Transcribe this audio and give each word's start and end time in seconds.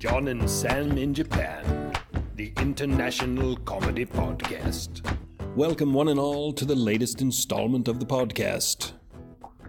John 0.00 0.28
and 0.28 0.48
Sam 0.48 0.96
in 0.96 1.12
Japan, 1.12 1.92
the 2.34 2.54
international 2.56 3.54
comedy 3.58 4.06
podcast. 4.06 5.06
Welcome, 5.54 5.92
one 5.92 6.08
and 6.08 6.18
all, 6.18 6.54
to 6.54 6.64
the 6.64 6.74
latest 6.74 7.20
installment 7.20 7.86
of 7.86 8.00
the 8.00 8.06
podcast. 8.06 8.92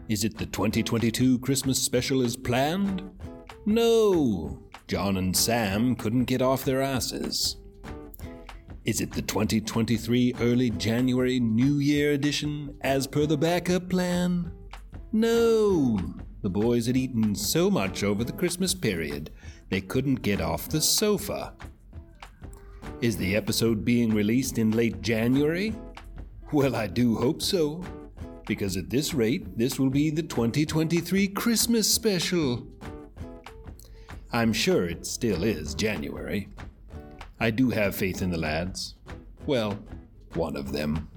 Is 0.07 0.23
it 0.23 0.37
the 0.37 0.45
2022 0.45 1.39
Christmas 1.39 1.83
special 1.83 2.21
as 2.21 2.37
planned? 2.37 3.11
No, 3.65 4.63
John 4.87 5.17
and 5.17 5.35
Sam 5.35 5.97
couldn't 5.97 6.23
get 6.23 6.41
off 6.41 6.63
their 6.63 6.81
asses. 6.81 7.57
Is 8.85 9.01
it 9.01 9.11
the 9.11 9.23
2023 9.23 10.35
early 10.39 10.69
January 10.69 11.41
New 11.41 11.79
Year 11.79 12.13
edition 12.13 12.77
as 12.79 13.05
per 13.05 13.25
the 13.25 13.37
backup 13.37 13.89
plan? 13.89 14.53
No! 15.11 15.99
The 16.41 16.49
boys 16.49 16.87
had 16.87 16.97
eaten 16.97 17.35
so 17.35 17.69
much 17.69 18.01
over 18.01 18.23
the 18.23 18.31
Christmas 18.31 18.73
period 18.73 19.29
they 19.71 19.81
couldn't 19.81 20.21
get 20.21 20.41
off 20.41 20.67
the 20.67 20.81
sofa. 20.81 21.53
Is 22.99 23.15
the 23.15 23.35
episode 23.37 23.85
being 23.85 24.13
released 24.13 24.57
in 24.57 24.71
late 24.71 25.01
January? 25.01 25.73
Well, 26.51 26.75
I 26.75 26.87
do 26.87 27.15
hope 27.15 27.41
so, 27.41 27.81
because 28.45 28.75
at 28.75 28.89
this 28.89 29.13
rate, 29.13 29.57
this 29.57 29.79
will 29.79 29.89
be 29.89 30.09
the 30.09 30.23
2023 30.23 31.29
Christmas 31.29 31.91
special. 31.91 32.67
I'm 34.33 34.51
sure 34.51 34.85
it 34.85 35.05
still 35.05 35.43
is 35.43 35.73
January. 35.73 36.49
I 37.39 37.49
do 37.49 37.69
have 37.69 37.95
faith 37.95 38.21
in 38.21 38.29
the 38.29 38.37
lads. 38.37 38.95
Well, 39.45 39.79
one 40.33 40.57
of 40.57 40.73
them. 40.73 41.09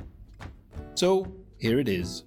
So, 0.94 1.34
here 1.58 1.80
it 1.80 1.88
is. 1.88 2.22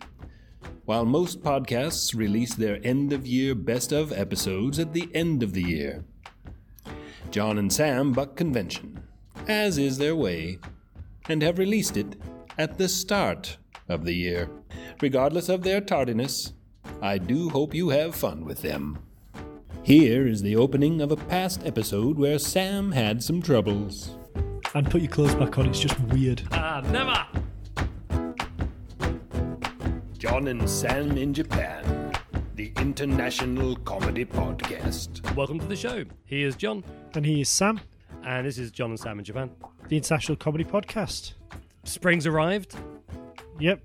While 0.83 1.05
most 1.05 1.42
podcasts 1.42 2.14
release 2.14 2.53
their 2.53 2.80
end 2.86 3.14
of 3.14 3.25
year 3.25 3.55
best 3.55 3.94
of 3.94 4.11
episodes 4.11 4.78
at 4.78 4.94
the 4.94 5.09
end 5.14 5.42
of 5.42 5.53
the 5.53 5.64
year, 5.64 6.03
John 7.31 7.58
and 7.58 7.72
Sam 7.72 8.14
buck 8.14 8.36
convention, 8.36 9.03
as 9.47 9.78
is 9.78 9.97
their 9.97 10.16
way, 10.16 10.59
and 11.30 11.42
have 11.42 11.59
released 11.59 11.97
it 11.97 12.16
at 12.58 12.78
the 12.78 12.89
start 12.89 13.58
of 13.89 14.06
the 14.06 14.14
year. 14.14 14.50
Regardless 15.02 15.50
of 15.50 15.64
their 15.64 15.81
tardiness, 15.81 16.53
I 17.02 17.17
do 17.17 17.50
hope 17.50 17.73
you 17.73 17.89
have 17.89 18.16
fun 18.16 18.45
with 18.45 18.61
them. 18.61 19.00
Here 19.83 20.28
is 20.28 20.42
the 20.42 20.55
opening 20.55 21.02
of 21.02 21.11
a 21.11 21.16
past 21.16 21.66
episode 21.66 22.17
where 22.17 22.39
Sam 22.39 22.92
had 22.92 23.23
some 23.23 23.42
troubles. 23.42 24.16
And 24.73 24.89
put 24.89 25.02
your 25.02 25.11
clothes 25.11 25.36
back 25.36 25.58
on, 25.58 25.67
it's 25.67 25.80
just 25.80 26.00
weird. 26.00 26.44
Ah, 26.52 26.81
never. 26.92 27.25
John 30.17 30.48
and 30.48 30.70
Sam 30.70 31.17
in 31.17 31.33
Japan, 31.33 32.07
the 32.58 32.72
international 32.78 33.76
comedy 33.78 34.26
podcast. 34.26 35.36
Welcome 35.36 35.60
to 35.60 35.68
the 35.68 35.76
show. 35.76 36.04
He 36.26 36.42
is 36.42 36.56
John, 36.56 36.84
And 37.14 37.23
he 37.23 37.42
is 37.42 37.50
Sam, 37.50 37.80
and 38.26 38.48
this 38.48 38.58
is 38.58 38.72
John 38.72 38.90
and 38.90 39.00
Sam 39.00 39.20
in 39.20 39.26
Japan. 39.26 39.52
the 39.90 39.98
International 39.98 40.36
Comedy 40.36 40.64
Podcast. 40.64 41.34
Spring's 41.84 42.26
arrived. 42.26 42.76
Yep. 43.60 43.82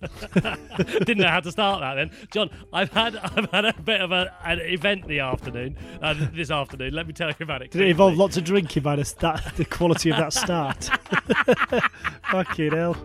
Didn't 0.76 1.18
know 1.18 1.28
how 1.28 1.40
to 1.40 1.50
start 1.50 1.80
that 1.80 1.94
then, 1.94 2.10
John. 2.30 2.50
I've 2.72 2.92
had 2.92 3.16
I've 3.16 3.50
had 3.50 3.64
a 3.64 3.72
bit 3.72 4.00
of 4.00 4.12
a, 4.12 4.32
an 4.44 4.60
event 4.60 5.06
the 5.08 5.20
afternoon, 5.20 5.76
uh, 6.02 6.14
this 6.32 6.50
afternoon. 6.50 6.92
Let 6.92 7.06
me 7.06 7.12
tell 7.12 7.28
you 7.28 7.34
about 7.40 7.62
it. 7.62 7.70
Did 7.70 7.82
it 7.82 7.88
involve 7.88 8.16
lots 8.16 8.36
of 8.36 8.44
drinking 8.44 8.82
by 8.82 8.96
the, 8.96 9.14
that, 9.20 9.54
the 9.56 9.64
quality 9.64 10.10
of 10.10 10.18
that 10.18 10.32
start? 10.34 10.84
Fucking 12.30 12.72
hell. 12.72 12.96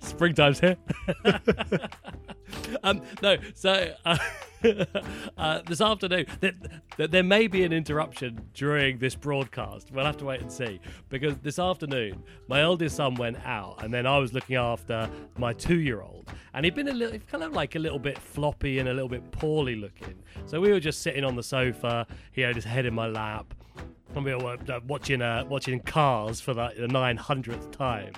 Springtime's 0.00 0.60
here. 0.60 0.76
Um, 2.82 3.02
no, 3.22 3.36
so 3.54 3.94
uh, 4.04 4.18
uh, 5.38 5.60
this 5.66 5.80
afternoon, 5.80 6.26
th- 6.40 6.54
th- 6.96 7.10
there 7.10 7.22
may 7.22 7.46
be 7.46 7.64
an 7.64 7.72
interruption 7.72 8.40
during 8.54 8.98
this 8.98 9.14
broadcast. 9.14 9.90
We'll 9.92 10.04
have 10.04 10.16
to 10.18 10.24
wait 10.24 10.40
and 10.40 10.50
see 10.50 10.80
because 11.08 11.36
this 11.38 11.58
afternoon, 11.58 12.22
my 12.48 12.62
eldest 12.62 12.96
son 12.96 13.14
went 13.14 13.38
out, 13.44 13.82
and 13.84 13.92
then 13.92 14.06
I 14.06 14.18
was 14.18 14.32
looking 14.32 14.56
after 14.56 15.08
my 15.36 15.52
two-year-old, 15.52 16.30
and 16.54 16.64
he'd 16.64 16.74
been 16.74 16.88
a 16.88 16.92
little, 16.92 17.18
kind 17.30 17.44
of 17.44 17.52
like 17.52 17.74
a 17.76 17.78
little 17.78 17.98
bit 17.98 18.18
floppy 18.18 18.78
and 18.78 18.88
a 18.88 18.92
little 18.92 19.08
bit 19.08 19.30
poorly 19.30 19.76
looking. 19.76 20.14
So 20.46 20.60
we 20.60 20.72
were 20.72 20.80
just 20.80 21.02
sitting 21.02 21.24
on 21.24 21.36
the 21.36 21.42
sofa. 21.42 22.06
He 22.32 22.40
had 22.40 22.54
his 22.54 22.64
head 22.64 22.86
in 22.86 22.94
my 22.94 23.06
lap. 23.06 23.54
And 24.14 24.24
we 24.24 24.34
were 24.34 24.56
uh, 24.68 24.80
watching 24.86 25.22
uh, 25.22 25.44
watching 25.48 25.80
Cars 25.80 26.40
for 26.40 26.54
like 26.54 26.76
the 26.76 26.88
nine 26.88 27.16
hundredth 27.16 27.70
time, 27.70 28.12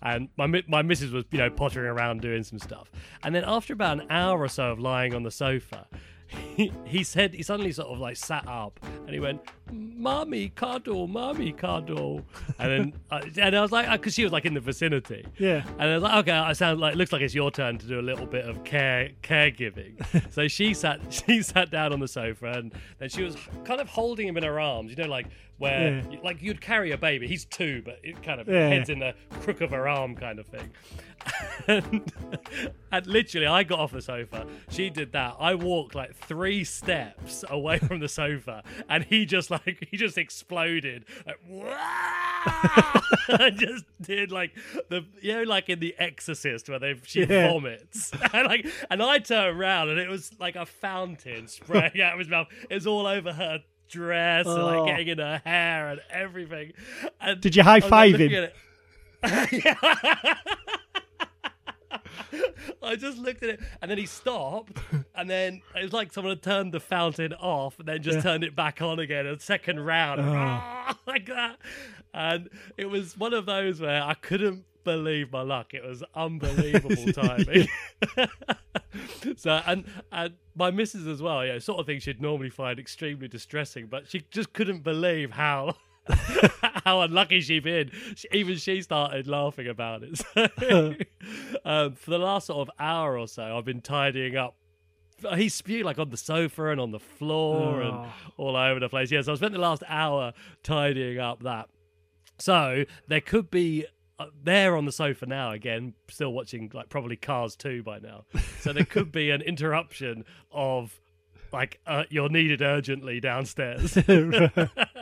and 0.00 0.28
my 0.36 0.62
my 0.68 0.82
missus 0.82 1.10
was 1.10 1.24
you 1.30 1.38
know 1.38 1.50
pottering 1.50 1.86
around 1.86 2.22
doing 2.22 2.42
some 2.42 2.58
stuff, 2.58 2.90
and 3.22 3.34
then 3.34 3.44
after 3.46 3.72
about 3.72 4.00
an 4.00 4.06
hour 4.08 4.40
or 4.40 4.48
so 4.48 4.70
of 4.70 4.78
lying 4.78 5.14
on 5.14 5.24
the 5.24 5.30
sofa, 5.30 5.86
he, 6.56 6.72
he 6.84 7.02
said 7.02 7.34
he 7.34 7.42
suddenly 7.42 7.72
sort 7.72 7.88
of 7.88 7.98
like 7.98 8.16
sat 8.16 8.46
up 8.46 8.80
and 9.06 9.10
he 9.10 9.20
went, 9.20 9.40
"Mommy 9.72 10.50
cuddle, 10.50 11.06
mommy 11.08 11.52
cuddle," 11.52 12.24
and 12.58 12.70
then 12.70 12.92
uh, 13.10 13.22
and 13.40 13.56
I 13.56 13.60
was 13.62 13.72
like, 13.72 13.90
because 13.92 14.14
she 14.14 14.22
was 14.22 14.32
like 14.32 14.44
in 14.44 14.54
the 14.54 14.60
vicinity, 14.60 15.24
Yeah. 15.38 15.64
and 15.78 15.82
I 15.90 15.94
was 15.94 16.02
like, 16.02 16.14
okay, 16.18 16.32
I 16.32 16.52
sound 16.52 16.80
like 16.80 16.94
it 16.94 16.98
looks 16.98 17.12
like 17.12 17.22
it's 17.22 17.34
your 17.34 17.50
turn 17.50 17.78
to 17.78 17.86
do 17.86 17.98
a 17.98 18.02
little 18.02 18.26
bit 18.26 18.44
of 18.48 18.62
care 18.64 19.10
caregiving. 19.22 19.94
so 20.32 20.46
she 20.48 20.74
sat 20.74 21.00
she 21.26 21.42
sat 21.42 21.70
down 21.70 21.92
on 21.92 22.00
the 22.00 22.08
sofa 22.08 22.52
and 22.52 22.72
then 22.98 23.08
she 23.08 23.22
was 23.22 23.36
kind 23.64 23.80
of 23.80 23.88
holding 23.88 24.28
him 24.28 24.36
in 24.36 24.42
her 24.44 24.60
arms, 24.60 24.90
you 24.90 24.96
know, 25.02 25.08
like 25.08 25.26
where 25.58 26.02
Yeah. 26.10 26.18
like 26.22 26.42
you'd 26.42 26.60
carry 26.60 26.90
a 26.92 26.98
baby. 26.98 27.26
He's 27.28 27.44
two, 27.44 27.82
but 27.84 27.98
it 28.02 28.22
kind 28.22 28.40
of 28.40 28.48
Yeah. 28.48 28.68
heads 28.68 28.88
in 28.90 28.98
the 28.98 29.14
crook 29.40 29.60
of 29.60 29.70
her 29.70 29.88
arm 29.88 30.14
kind 30.16 30.38
of 30.38 30.46
thing. 30.46 30.70
and, 31.68 32.12
and 32.90 33.06
literally, 33.06 33.46
I 33.46 33.62
got 33.62 33.78
off 33.78 33.92
the 33.92 34.02
sofa. 34.02 34.44
She 34.70 34.90
did 34.90 35.12
that. 35.12 35.36
I 35.38 35.54
walked 35.54 35.94
like 35.94 36.16
three 36.16 36.64
steps 36.64 37.44
away 37.48 37.78
from 37.78 38.00
the 38.00 38.08
sofa, 38.08 38.64
and 38.88 39.04
he 39.04 39.24
just 39.24 39.48
like 39.48 39.61
he 39.90 39.96
just 39.96 40.18
exploded. 40.18 41.04
Like, 41.26 41.38
and 43.28 43.58
just 43.58 43.84
did 44.00 44.30
like 44.32 44.52
the 44.88 45.04
you 45.20 45.34
know 45.34 45.42
like 45.44 45.68
in 45.68 45.80
The 45.80 45.94
Exorcist 45.98 46.68
where 46.68 46.78
they 46.78 46.94
she 47.04 47.24
Yeah. 47.24 47.52
vomits 47.52 48.12
and 48.32 48.46
like 48.46 48.66
and 48.90 49.02
I 49.02 49.18
turned 49.18 49.58
around 49.58 49.90
and 49.90 49.98
it 49.98 50.08
was 50.08 50.30
like 50.40 50.56
a 50.56 50.66
fountain 50.66 51.46
spraying 51.48 52.00
out 52.00 52.14
of 52.14 52.18
his 52.18 52.28
mouth. 52.28 52.48
It 52.68 52.74
was 52.74 52.86
all 52.86 53.06
over 53.06 53.32
her 53.32 53.60
dress 53.88 54.46
and 54.46 54.58
Oh. 54.58 54.66
like 54.82 54.86
getting 54.90 55.08
in 55.08 55.18
her 55.18 55.40
hair 55.44 55.88
and 55.88 56.00
everything. 56.10 56.72
And 57.20 57.40
Did 57.40 57.54
you 57.56 57.62
like, 57.62 57.82
high-five 57.84 58.12
looking 58.12 58.30
him? 58.30 58.50
Yeah. 59.52 60.34
I 62.82 62.96
just 62.96 63.18
looked 63.18 63.42
at 63.42 63.50
it, 63.50 63.60
and 63.80 63.90
then 63.90 63.98
he 63.98 64.06
stopped, 64.06 64.78
and 65.14 65.28
then 65.28 65.62
it 65.76 65.82
was 65.82 65.92
like 65.92 66.12
someone 66.12 66.32
had 66.32 66.42
turned 66.42 66.72
the 66.72 66.80
fountain 66.80 67.32
off, 67.34 67.78
and 67.78 67.88
then 67.88 68.02
just 68.02 68.16
Yeah. 68.16 68.22
turned 68.22 68.44
it 68.44 68.54
back 68.56 68.80
on 68.82 68.98
again. 68.98 69.26
A 69.26 69.38
second 69.38 69.80
round, 69.80 70.20
Oh. 70.20 70.92
like 71.06 71.26
that, 71.26 71.58
and 72.14 72.48
it 72.76 72.86
was 72.86 73.16
one 73.16 73.32
of 73.34 73.46
those 73.46 73.80
where 73.80 74.02
I 74.02 74.14
couldn't 74.14 74.64
believe 74.84 75.30
my 75.32 75.42
luck. 75.42 75.74
It 75.74 75.84
was 75.84 76.02
unbelievable 76.14 77.12
timing. 77.12 77.68
so, 79.36 79.60
and 79.66 79.84
and 80.10 80.34
my 80.56 80.70
missus 80.70 81.06
as 81.06 81.22
well, 81.22 81.44
you 81.44 81.52
know, 81.52 81.58
sort 81.58 81.78
of 81.80 81.86
thing 81.86 82.00
she'd 82.00 82.20
normally 82.20 82.50
find 82.50 82.78
extremely 82.78 83.28
distressing, 83.28 83.86
but 83.86 84.08
she 84.08 84.24
just 84.30 84.52
couldn't 84.52 84.82
believe 84.82 85.32
how. 85.32 85.76
how 86.84 87.00
unlucky 87.02 87.40
she'd 87.40 87.62
been. 87.64 87.90
She, 88.16 88.28
even 88.32 88.56
she 88.56 88.82
started 88.82 89.26
laughing 89.28 89.68
about 89.68 90.02
it. 90.02 90.18
So, 90.18 90.94
um, 91.64 91.94
for 91.94 92.10
the 92.10 92.18
last 92.18 92.46
sort 92.48 92.68
of 92.68 92.74
hour 92.78 93.18
or 93.18 93.28
so, 93.28 93.56
I've 93.56 93.64
been 93.64 93.80
tidying 93.80 94.36
up. 94.36 94.56
He 95.36 95.48
spewed 95.48 95.84
like 95.84 95.98
on 96.00 96.10
the 96.10 96.16
sofa 96.16 96.70
and 96.70 96.80
on 96.80 96.90
the 96.90 96.98
floor 96.98 97.80
and 97.80 97.92
Oh. 97.94 98.12
all 98.36 98.56
over 98.56 98.80
the 98.80 98.88
place. 98.88 99.10
Yeah, 99.12 99.22
so 99.22 99.32
I 99.32 99.36
spent 99.36 99.52
the 99.52 99.60
last 99.60 99.84
hour 99.88 100.32
tidying 100.64 101.18
up 101.20 101.44
that. 101.44 101.68
So 102.38 102.84
there 103.06 103.20
could 103.20 103.48
be 103.50 103.86
uh, 104.18 104.26
there 104.42 104.76
on 104.76 104.84
the 104.84 104.90
sofa 104.90 105.26
now 105.26 105.52
again, 105.52 105.94
still 106.08 106.32
watching 106.32 106.70
like 106.74 106.88
probably 106.88 107.14
Cars 107.14 107.54
2 107.54 107.84
by 107.84 108.00
now. 108.00 108.24
So 108.60 108.72
there 108.72 108.84
could 108.84 109.12
be 109.12 109.30
an 109.30 109.42
interruption 109.42 110.24
of 110.50 110.98
like 111.52 111.78
uh, 111.86 112.02
you're 112.10 112.28
needed 112.30 112.60
urgently 112.60 113.20
downstairs. 113.20 113.96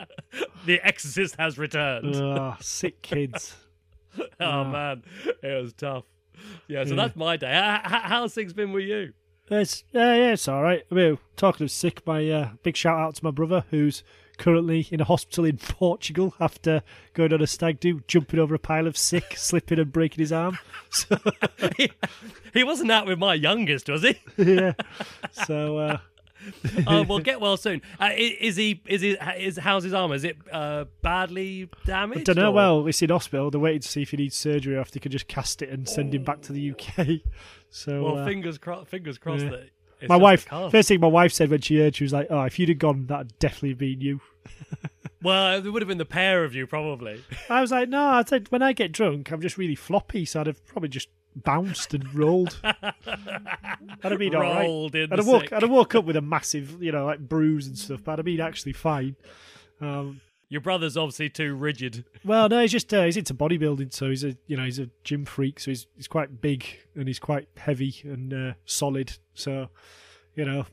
the 0.65 0.79
Exorcist 0.85 1.35
has 1.37 1.57
returned. 1.57 2.15
oh, 2.15 2.55
sick 2.59 3.01
kids. 3.01 3.55
oh 4.39 4.63
man, 4.65 5.03
it 5.41 5.61
was 5.61 5.73
tough. 5.73 6.03
Yeah, 6.67 6.83
so 6.83 6.91
Yeah. 6.91 6.95
that's 6.95 7.15
my 7.15 7.37
day. 7.37 7.51
How, 7.53 7.81
how, 7.83 7.99
how's 7.99 8.33
things 8.33 8.53
been 8.53 8.71
with 8.73 8.85
you? 8.85 9.13
It's 9.49 9.83
yeah, 9.91 10.15
yeah, 10.15 10.31
it's 10.33 10.47
all 10.47 10.63
right. 10.63 10.83
I 10.91 10.95
mean, 10.95 11.17
talking 11.35 11.65
of 11.65 11.71
sick, 11.71 12.05
my 12.07 12.27
uh, 12.29 12.49
big 12.63 12.75
shout 12.77 12.97
out 12.99 13.15
to 13.15 13.23
my 13.23 13.31
brother 13.31 13.65
who's 13.69 14.01
currently 14.37 14.87
in 14.91 15.01
a 15.01 15.03
hospital 15.03 15.45
in 15.45 15.57
Portugal 15.59 16.33
after 16.39 16.81
going 17.13 17.33
on 17.33 17.41
a 17.41 17.47
stag 17.47 17.79
do, 17.79 18.01
jumping 18.07 18.39
over 18.39 18.55
a 18.55 18.59
pile 18.59 18.87
of 18.87 18.97
sick, 18.97 19.33
slipping 19.37 19.77
and 19.77 19.91
breaking 19.91 20.19
his 20.21 20.31
arm. 20.31 20.57
So 20.89 21.17
he, 21.77 21.91
he 22.53 22.63
wasn't 22.63 22.91
out 22.91 23.07
with 23.07 23.19
my 23.19 23.33
youngest, 23.33 23.87
was 23.89 24.01
he? 24.03 24.17
yeah, 24.37 24.73
so 25.31 25.77
uh, 25.77 25.97
uh, 26.87 27.05
well, 27.07 27.19
get 27.19 27.39
well 27.39 27.57
soon. 27.57 27.81
Uh, 27.99 28.09
is 28.15 28.55
he? 28.55 28.81
Is 28.87 29.01
he? 29.01 29.11
Is 29.37 29.57
how's 29.57 29.83
his 29.83 29.93
arm? 29.93 30.11
Is 30.11 30.23
it 30.23 30.37
uh, 30.51 30.85
badly 31.01 31.69
damaged? 31.85 32.29
I 32.29 32.33
don't 32.33 32.43
know. 32.43 32.51
or- 32.51 32.53
Well, 32.53 32.87
it's 32.87 33.01
in 33.01 33.09
hospital. 33.09 33.51
They're 33.51 33.59
waiting 33.59 33.81
to 33.81 33.87
see 33.87 34.01
if 34.01 34.11
he 34.11 34.17
needs 34.17 34.35
surgery 34.35 34.75
or 34.75 34.81
if 34.81 34.91
they 34.91 34.99
could 34.99 35.11
just 35.11 35.27
cast 35.27 35.61
it 35.61 35.69
and 35.69 35.87
send 35.87 36.13
him 36.13 36.23
back 36.23 36.41
to 36.43 36.53
the 36.53 36.71
UK. 36.71 37.07
So 37.73 38.03
well, 38.03 38.17
uh, 38.17 38.25
fingers 38.25 38.57
crossed. 38.57 38.89
Fingers 38.89 39.17
crossed 39.17 39.45
yeah. 39.45 39.51
that 39.51 39.69
it's 40.01 40.09
my 40.09 40.17
wife, 40.17 40.45
first 40.71 40.89
thing 40.89 40.99
my 40.99 41.07
wife 41.07 41.31
said 41.31 41.49
when 41.49 41.61
she 41.61 41.77
heard, 41.79 41.95
she 41.95 42.03
was 42.03 42.11
like, 42.11 42.27
"Oh, 42.29 42.41
if 42.41 42.59
you'd 42.59 42.67
have 42.67 42.79
gone, 42.79 43.05
that'd 43.05 43.39
definitely 43.39 43.75
been 43.75 44.01
you." 44.01 44.19
Well, 45.23 45.63
it 45.63 45.69
would 45.69 45.83
have 45.83 45.87
been 45.87 45.99
the 45.99 46.05
pair 46.05 46.43
of 46.43 46.55
you 46.55 46.65
probably. 46.65 47.23
I 47.47 47.61
was 47.61 47.71
like, 47.71 47.89
"No, 47.89 48.03
I 48.03 48.23
said 48.23 48.51
when 48.51 48.63
I 48.63 48.73
get 48.73 48.91
drunk, 48.91 49.31
I'm 49.31 49.39
just 49.39 49.57
really 49.57 49.75
floppy, 49.75 50.25
so 50.25 50.39
I'd 50.41 50.47
have 50.47 50.65
probably 50.65 50.89
just 50.89 51.09
bounced 51.35 51.93
and 51.93 52.13
rolled. 52.13 52.59
I'd 52.63 52.93
have 54.03 54.19
been 54.19 54.35
all 54.35 54.41
right. 54.41 54.95
In 54.95 55.11
I'd 55.13 55.19
have 55.19 55.27
woke. 55.27 55.51
I'd 55.53 55.61
have 55.61 55.71
woke 55.71 55.95
up 55.95 56.05
with 56.05 56.15
a 56.15 56.21
massive, 56.21 56.81
you 56.81 56.91
know, 56.91 57.05
like 57.05 57.19
bruise 57.19 57.67
and 57.67 57.77
stuff, 57.77 58.01
but 58.03 58.13
I'd 58.13 58.19
have 58.19 58.25
been 58.25 58.41
actually 58.41 58.73
fine. 58.73 59.15
Um, 59.79 60.21
Your 60.49 60.61
brother's 60.61 60.97
obviously 60.97 61.29
too 61.29 61.55
rigid. 61.55 62.05
well, 62.23 62.49
no, 62.49 62.61
he's 62.61 62.71
just 62.71 62.93
uh, 62.93 63.03
he's 63.03 63.17
into 63.17 63.33
bodybuilding, 63.33 63.93
so 63.93 64.09
he's 64.09 64.23
a 64.23 64.35
you 64.47 64.57
know 64.57 64.65
he's 64.65 64.79
a 64.79 64.89
gym 65.03 65.25
freak, 65.25 65.59
so 65.59 65.71
he's 65.71 65.87
he's 65.95 66.07
quite 66.07 66.41
big 66.41 66.65
and 66.95 67.07
he's 67.07 67.19
quite 67.19 67.47
heavy 67.57 67.95
and 68.03 68.33
uh, 68.33 68.53
solid. 68.65 69.17
So, 69.33 69.69
you 70.35 70.45
know, 70.45 70.65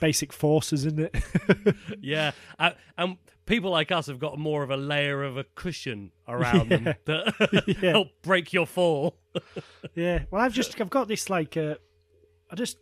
basic 0.00 0.32
forces, 0.32 0.84
isn't 0.84 0.98
it? 1.00 1.14
Yeah, 2.02 2.32
uh, 2.58 2.70
and 2.98 3.16
people 3.50 3.70
like 3.70 3.90
us 3.92 4.06
have 4.06 4.18
got 4.18 4.38
more 4.38 4.62
of 4.62 4.70
a 4.70 4.76
layer 4.76 5.22
of 5.24 5.36
a 5.36 5.44
cushion 5.44 6.12
around 6.28 6.68
them 6.70 6.84
that 7.04 7.64
Yeah. 7.82 7.90
help 7.90 8.08
break 8.22 8.52
your 8.52 8.66
fall. 8.66 9.16
yeah. 9.94 10.22
Well, 10.30 10.40
I've 10.40 10.54
just 10.54 10.80
I've 10.80 10.88
got 10.90 11.08
this 11.08 11.28
like 11.28 11.56
uh, 11.56 11.74
I 12.50 12.54
just 12.54 12.78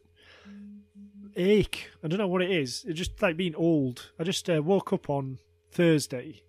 ache. 1.37 1.91
I 2.05 2.09
don't 2.09 2.19
know 2.19 2.29
what 2.29 2.43
it 2.43 2.51
is. 2.51 2.85
It's 2.87 2.99
just 2.99 3.21
like 3.23 3.37
being 3.37 3.55
old. 3.55 4.13
I 4.19 4.25
just 4.25 4.49
uh, 4.51 4.63
woke 4.63 4.93
up 4.93 5.09
on 5.11 5.39
Thursday. 5.73 6.43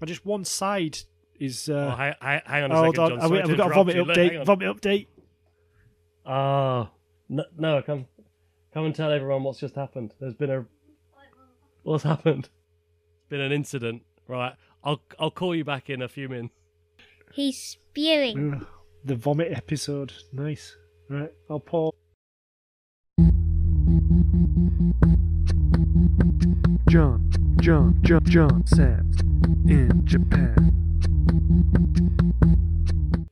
I 0.00 0.06
just 0.06 0.24
one 0.24 0.44
side 0.44 0.98
is. 1.38 1.68
Oh, 1.68 1.76
Uh, 1.76 1.96
hang, 1.96 2.40
hang- 2.46 2.64
on 2.64 2.70
a 2.72 2.76
hold 2.76 2.96
second, 2.96 3.02
on, 3.04 3.10
John. 3.10 3.20
Have 3.20 3.30
we, 3.30 3.38
have 3.38 3.56
got 3.56 3.70
a 3.70 3.74
vomit 3.74 3.96
you. 3.96 4.04
Update? 4.04 4.40
on. 4.40 4.46
Vomit 4.46 4.76
update. 4.76 5.06
Oh, 6.26 6.88
no, 7.28 7.44
no, 7.58 7.82
come, 7.82 8.06
come 8.72 8.84
and 8.84 8.94
tell 8.94 9.10
everyone 9.10 9.42
what's 9.42 9.58
just 9.58 9.74
happened. 9.74 10.14
There's 10.20 10.34
been 10.34 10.50
a, 10.50 10.66
what's 11.82 12.04
happened? 12.04 12.48
It's 13.30 13.36
been 13.36 13.42
an 13.42 13.52
incident, 13.52 14.02
right? 14.26 14.54
I'll, 14.82 15.02
I'll 15.16 15.30
call 15.30 15.54
you 15.54 15.62
back 15.62 15.88
in 15.88 16.02
a 16.02 16.08
few 16.08 16.28
minutes. 16.28 16.52
He's 17.32 17.56
spewing. 17.56 18.54
Ugh, 18.54 18.66
the 19.04 19.14
vomit 19.14 19.52
episode. 19.52 20.12
Nice. 20.32 20.76
Right, 21.08 21.30
I'll 21.48 21.60
pause. 21.60 21.92
John, 26.88 27.30
John, 27.60 28.00
John, 28.02 28.24
John 28.24 28.66
Sands 28.66 29.20
in 29.20 30.04
Japan. 30.04 30.72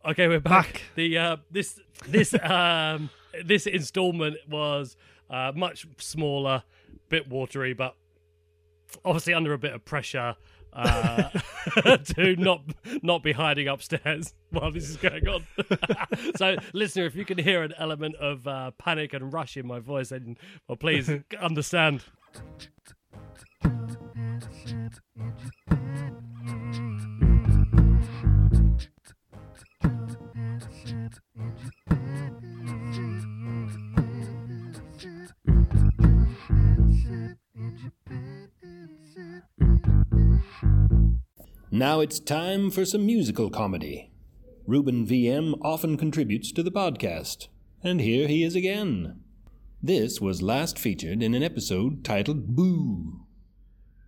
Okay, 0.08 0.28
we're 0.28 0.38
back. 0.38 0.74
Back. 0.74 0.82
The 0.94 1.18
uh, 1.18 1.36
this 1.50 1.80
this 2.06 2.34
um 2.40 3.10
this 3.44 3.66
installment 3.66 4.36
was 4.48 4.96
uh, 5.28 5.50
much 5.56 5.88
smaller, 5.96 6.62
bit 7.08 7.28
watery, 7.28 7.72
but 7.72 7.96
obviously 9.04 9.34
under 9.34 9.52
a 9.52 9.58
bit 9.58 9.72
of 9.72 9.84
pressure 9.84 10.36
uh, 10.72 11.28
to 12.04 12.36
not 12.36 12.62
not 13.02 13.22
be 13.22 13.32
hiding 13.32 13.68
upstairs 13.68 14.34
while 14.50 14.70
this 14.70 14.88
is 14.88 14.96
going 14.96 15.26
on. 15.28 15.46
so, 16.36 16.56
listener, 16.72 17.06
if 17.06 17.14
you 17.14 17.24
can 17.24 17.38
hear 17.38 17.62
an 17.62 17.72
element 17.78 18.14
of 18.16 18.46
uh, 18.46 18.70
panic 18.78 19.12
and 19.12 19.32
rush 19.32 19.56
in 19.56 19.66
my 19.66 19.78
voice, 19.78 20.10
then 20.10 20.36
well, 20.68 20.76
please 20.76 21.10
understand. 21.40 22.04
Now 41.78 42.00
it's 42.00 42.18
time 42.18 42.72
for 42.72 42.84
some 42.84 43.06
musical 43.06 43.50
comedy. 43.50 44.10
Ruben 44.66 45.06
VM 45.06 45.56
often 45.62 45.96
contributes 45.96 46.50
to 46.50 46.64
the 46.64 46.72
podcast, 46.72 47.46
and 47.84 48.00
here 48.00 48.26
he 48.26 48.42
is 48.42 48.56
again. 48.56 49.20
This 49.80 50.20
was 50.20 50.42
last 50.42 50.76
featured 50.76 51.22
in 51.22 51.34
an 51.34 51.44
episode 51.44 52.02
titled 52.02 52.56
Boo. 52.56 53.20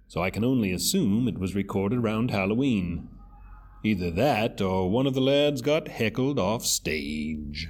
So 0.09 0.21
I 0.21 0.31
can 0.31 0.43
only 0.43 0.73
assume 0.73 1.29
it 1.29 1.39
was 1.39 1.55
recorded 1.55 2.01
around 2.01 2.33
Halloween. 2.33 3.09
Either 3.85 4.11
that 4.11 4.61
or 4.61 4.91
one 4.91 5.07
of 5.07 5.15
the 5.15 5.21
lads 5.21 5.63
got 5.63 5.87
heckled 5.87 6.41
off 6.41 6.67
stage. 6.67 7.69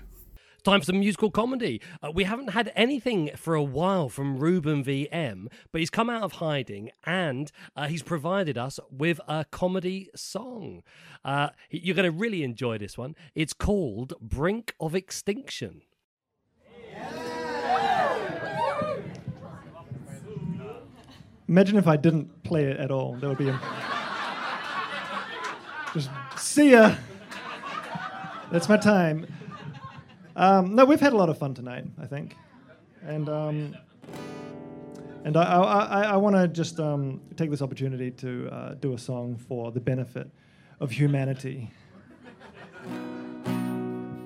Time 0.63 0.81
for 0.81 0.87
some 0.87 1.01
musical 1.01 1.31
comedy. 1.31 1.81
Uh, 2.03 2.11
we 2.13 2.25
haven't 2.25 2.51
had 2.51 2.71
anything 2.77 3.31
for 3.35 3.55
a 3.55 3.63
while 3.63 4.11
from 4.11 4.37
Ruben 4.37 4.85
VM, 4.85 5.47
but 5.73 5.81
he's 5.81 5.89
come 5.89 6.11
out 6.11 6.23
of 6.23 6.33
hiding 6.33 6.91
and 7.05 7.51
uh, 7.75 7.87
he's 7.87 8.03
provided 8.03 8.59
us 8.59 8.79
with 8.91 9.21
a 9.27 9.47
comedy 9.51 10.11
song. 10.15 10.83
Uh, 11.25 11.49
you're 11.71 11.97
going 11.97 12.11
to 12.11 12.17
really 12.17 12.43
enjoy 12.43 12.77
this 12.77 12.99
one. 12.99 13.17
It's 13.35 13.55
called 13.55 14.13
Brink 14.21 14.75
of 14.79 14.95
Extinction. 14.95 15.81
Imagine 21.49 21.79
if 21.79 21.89
I 21.89 21.97
didn't 21.97 22.43
play 22.43 22.65
it 22.65 22.77
at 22.77 22.91
all. 22.91 23.17
That 23.17 23.29
would 23.29 23.39
be. 23.39 23.49
A... 23.49 23.59
Just 25.95 26.11
see 26.37 26.73
ya. 26.73 26.95
That's 28.53 28.69
my 28.69 28.77
time. 28.77 29.27
Um, 30.37 30.75
no, 30.75 30.85
we've 30.85 31.01
had 31.01 31.13
a 31.13 31.17
lot 31.17 31.29
of 31.29 31.39
fun 31.39 31.55
tonight. 31.55 31.85
I 32.01 32.07
think, 32.07 32.37
and 33.03 33.29
um, 33.29 33.77
and 35.25 35.37
I 35.37 35.43
I, 35.43 36.03
I, 36.03 36.17
want 36.17 36.37
to 36.37 36.49
just 36.49 36.79
um, 36.81 37.21
take 37.37 37.51
this 37.51 37.63
opportunity 37.63 38.11
to 38.13 38.49
uh, 38.51 38.75
do 38.75 38.95
a 38.95 38.99
song 38.99 39.37
for 39.37 39.73
the 39.73 39.81
benefit 39.81 40.31
of 40.79 40.91
humanity. 40.91 41.71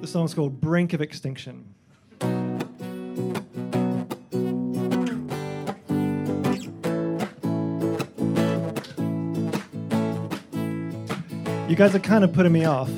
The 0.01 0.07
song's 0.07 0.35
called 0.35 0.61
"Brink 0.61 0.93
of 0.93 1.01
Extinction." 1.01 1.75
You 11.67 11.77
guys 11.77 11.95
are 11.95 11.99
kind 11.99 12.23
of 12.23 12.33
putting 12.33 12.53
me 12.53 12.67
off. 12.67 12.91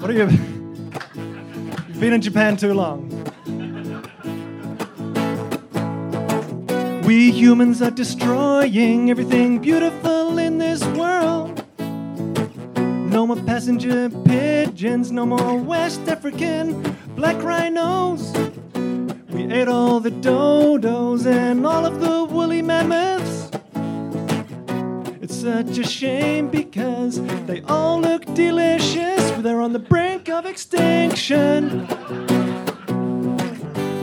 What 0.00 0.10
are 0.10 0.14
you? 0.14 0.47
Been 2.00 2.12
in 2.12 2.20
Japan 2.20 2.56
too 2.56 2.74
long. 2.74 3.08
We 7.04 7.32
humans 7.32 7.82
are 7.82 7.90
destroying 7.90 9.10
everything 9.10 9.58
beautiful 9.58 10.38
in 10.38 10.58
this 10.58 10.84
world. 10.96 11.64
No 13.10 13.26
more 13.26 13.42
passenger 13.44 14.10
pigeons, 14.24 15.10
no 15.10 15.26
more 15.26 15.56
West 15.56 16.06
African 16.08 16.96
black 17.16 17.42
rhinos. 17.42 18.32
We 19.30 19.52
ate 19.52 19.66
all 19.66 19.98
the 19.98 20.12
dodos 20.12 21.26
and 21.26 21.66
all 21.66 21.84
of 21.84 21.98
the 22.00 22.24
woolly 22.32 22.62
mammoths. 22.62 23.37
Such 25.48 25.78
a 25.78 25.84
shame 25.84 26.50
because 26.50 27.22
they 27.46 27.62
all 27.62 27.98
look 27.98 28.22
delicious, 28.34 29.30
but 29.30 29.42
they're 29.42 29.62
on 29.62 29.72
the 29.72 29.78
brink 29.78 30.28
of 30.28 30.44
extinction. 30.44 31.88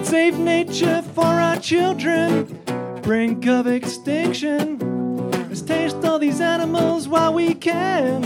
Save 0.03 0.39
nature 0.39 1.03
for 1.13 1.23
our 1.23 1.57
children, 1.57 2.45
brink 3.03 3.45
of 3.45 3.67
extinction. 3.67 4.79
Let's 5.47 5.61
taste 5.61 5.97
all 6.03 6.17
these 6.17 6.41
animals 6.41 7.07
while 7.07 7.31
we 7.31 7.53
can. 7.53 8.23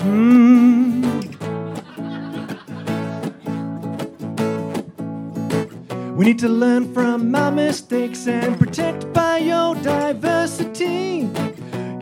Mm. 0.00 0.55
We 6.26 6.32
need 6.32 6.40
to 6.40 6.48
learn 6.48 6.92
from 6.92 7.32
our 7.36 7.52
mistakes 7.52 8.26
and 8.26 8.58
protect 8.58 9.04
biodiversity. 9.12 11.22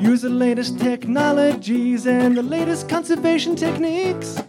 Use 0.00 0.22
the 0.22 0.30
latest 0.30 0.80
technologies 0.80 2.06
and 2.06 2.34
the 2.34 2.42
latest 2.42 2.88
conservation 2.88 3.54
techniques. 3.54 4.42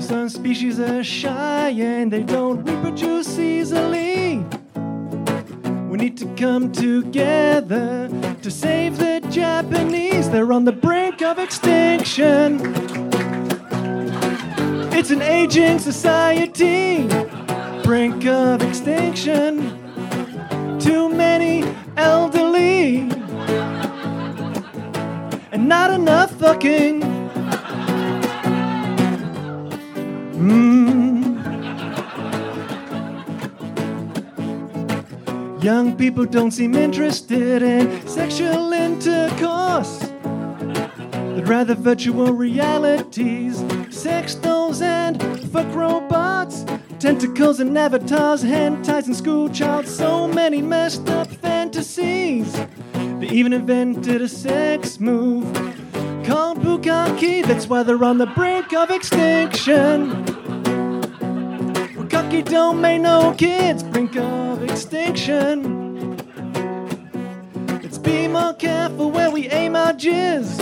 Some 0.00 0.28
species 0.28 0.80
are 0.80 1.04
shy 1.04 1.68
and 1.78 2.12
they 2.12 2.24
don't 2.24 2.64
reproduce 2.64 3.38
easily. 3.38 4.44
We 5.88 5.98
need 5.98 6.16
to 6.16 6.26
come 6.34 6.72
together 6.72 8.08
to 8.42 8.50
save 8.50 8.98
the 8.98 9.20
Japanese. 9.30 10.28
They're 10.28 10.52
on 10.52 10.64
the 10.64 10.72
brink 10.72 11.22
of 11.22 11.38
extinction. 11.38 12.60
It's 14.92 15.12
an 15.12 15.22
aging 15.22 15.78
society, 15.78 17.06
brink 17.90 18.24
of 18.24 18.62
extinction. 18.62 19.58
Too 20.78 21.08
many 21.08 21.64
elderly, 21.96 22.98
and 25.50 25.68
not 25.68 25.90
enough 25.90 26.30
fucking. 26.38 27.00
Mm. 30.38 31.34
Young 35.60 35.96
people 35.96 36.26
don't 36.26 36.52
seem 36.52 36.76
interested 36.76 37.60
in 37.60 38.06
sexual 38.06 38.72
intercourse. 38.72 39.98
They'd 41.34 41.48
rather 41.48 41.74
virtual 41.74 42.32
realities, 42.32 43.64
sex 43.90 44.36
dolls 44.36 44.80
and 44.80 45.20
fuck 45.50 45.66
robots, 45.74 46.64
tentacles 47.00 47.60
and 47.60 47.76
avatars, 47.78 48.44
hentai 48.44 49.06
and 49.06 49.16
school 49.16 49.48
child, 49.48 49.88
so 49.88 50.28
many 50.28 50.60
messed 50.60 51.08
up 51.08 51.26
fantasies. 51.28 52.52
They 53.18 53.28
even 53.28 53.54
invented 53.54 54.20
a 54.20 54.28
sex 54.28 55.00
move 55.00 55.44
called 56.26 56.58
bukkake. 56.60 57.46
That's 57.46 57.66
why 57.66 57.84
they're 57.84 58.04
on 58.04 58.18
the 58.18 58.26
brink 58.26 58.74
of 58.74 58.90
extinction. 58.90 60.26
Bukkake 61.96 62.44
don't 62.44 62.82
make 62.82 63.00
no 63.00 63.34
kids, 63.38 63.82
brink 63.82 64.16
of 64.16 64.62
extinction. 64.62 66.18
Let's 67.82 67.96
be 67.96 68.28
more 68.28 68.52
careful 68.52 69.10
where 69.10 69.30
we 69.30 69.48
aim 69.48 69.74
our 69.74 69.94
jizz. 69.94 70.58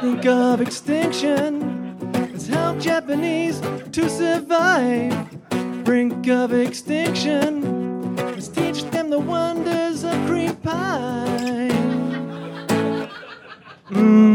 Brink 0.00 0.26
of 0.26 0.60
extinction. 0.60 1.96
Let's 2.12 2.46
help 2.46 2.78
Japanese 2.78 3.58
to 3.92 4.10
survive. 4.10 5.25
Brink 5.86 6.26
of 6.26 6.52
extinction. 6.52 8.16
Let's 8.16 8.48
teach 8.48 8.82
them 8.90 9.08
the 9.08 9.20
wonders 9.20 10.02
of 10.02 10.14
cream 10.26 10.56
pie. 10.56 11.70
Mmm. 13.90 14.26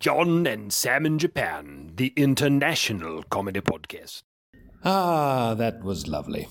John 0.00 0.48
and 0.48 0.72
Sam 0.72 1.06
in 1.06 1.20
Japan, 1.20 1.92
the 1.94 2.12
international 2.16 3.22
comedy 3.22 3.60
podcast. 3.60 4.24
Ah, 4.84 5.54
that 5.54 5.84
was 5.84 6.08
lovely. 6.08 6.48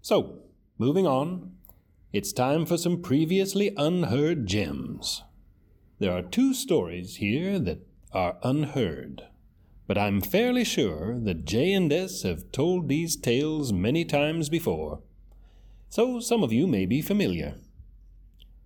So, 0.00 0.38
moving 0.78 1.06
on, 1.06 1.52
it's 2.12 2.32
time 2.32 2.66
for 2.66 2.76
some 2.76 3.00
previously 3.00 3.72
unheard 3.76 4.46
gems. 4.46 5.22
There 5.98 6.12
are 6.12 6.22
two 6.22 6.52
stories 6.52 7.16
here 7.16 7.58
that 7.60 7.86
are 8.12 8.36
unheard, 8.42 9.22
but 9.86 9.96
I'm 9.96 10.20
fairly 10.20 10.64
sure 10.64 11.18
that 11.20 11.44
J 11.44 11.72
and 11.72 11.92
S 11.92 12.22
have 12.22 12.52
told 12.52 12.88
these 12.88 13.16
tales 13.16 13.72
many 13.72 14.04
times 14.04 14.48
before, 14.48 15.00
so 15.88 16.20
some 16.20 16.42
of 16.42 16.52
you 16.52 16.66
may 16.66 16.86
be 16.86 17.00
familiar. 17.02 17.56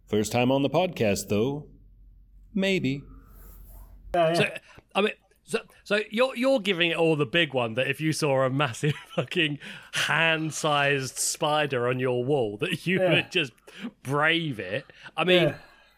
First 0.06 0.32
time 0.32 0.50
on 0.50 0.62
the 0.62 0.70
podcast, 0.70 1.28
though, 1.28 1.66
maybe. 2.54 3.02
Yeah, 4.14 4.34
So, 4.34 4.44
I 4.94 5.00
mean, 5.02 5.12
so, 5.44 5.58
so 5.86 6.00
you're 6.10 6.34
you're 6.36 6.58
giving 6.58 6.90
it 6.90 6.96
all 6.96 7.14
the 7.14 7.24
big 7.24 7.54
one 7.54 7.74
that 7.74 7.86
if 7.86 8.00
you 8.00 8.12
saw 8.12 8.42
a 8.42 8.50
massive 8.50 8.94
fucking 9.14 9.60
hand-sized 9.92 11.16
spider 11.16 11.86
on 11.86 12.00
your 12.00 12.24
wall, 12.24 12.56
that 12.56 12.88
you 12.88 13.00
Yeah. 13.00 13.14
would 13.14 13.30
just 13.30 13.52
brave 14.02 14.58
it. 14.58 14.84
I 15.16 15.22
mean, 15.22 15.54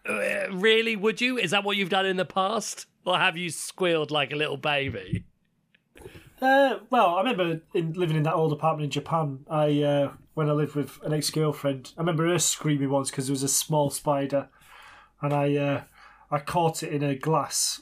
uh, 0.07 0.47
really, 0.51 0.95
would 0.95 1.23
you? 1.23 1.39
Is 1.39 1.53
that 1.53 1.65
what 1.65 1.79
you've 1.79 1.89
done 1.89 2.05
in 2.05 2.19
the 2.19 2.27
past, 2.27 2.85
or 3.07 3.17
have 3.17 3.39
you 3.39 3.49
squealed 3.49 4.11
like 4.11 4.31
a 4.31 4.37
little 4.37 4.59
baby? 4.59 5.25
Uh, 6.43 6.81
well, 6.91 7.15
I 7.15 7.23
remember 7.23 7.63
in, 7.73 7.95
living 7.95 8.17
in 8.17 8.25
that 8.25 8.35
old 8.35 8.53
apartment 8.53 8.85
in 8.85 8.91
Japan. 8.91 9.47
I 9.49 9.83
uh, 9.83 10.13
when 10.35 10.51
I 10.51 10.53
lived 10.53 10.75
with 10.75 11.03
an 11.03 11.15
ex 11.15 11.31
girlfriend, 11.31 11.93
I 11.97 12.01
remember 12.03 12.27
her 12.29 12.39
screaming 12.39 12.91
once 12.91 13.11
because 13.11 13.27
there 13.29 13.33
was 13.33 13.43
a 13.43 13.49
small 13.49 13.89
spider, 13.89 14.51
and 15.23 15.33
I 15.33 15.57
uh, 15.57 15.83
I 16.31 16.41
caught 16.41 16.83
it 16.83 16.93
in 16.93 17.03
a 17.03 17.15
glass 17.17 17.81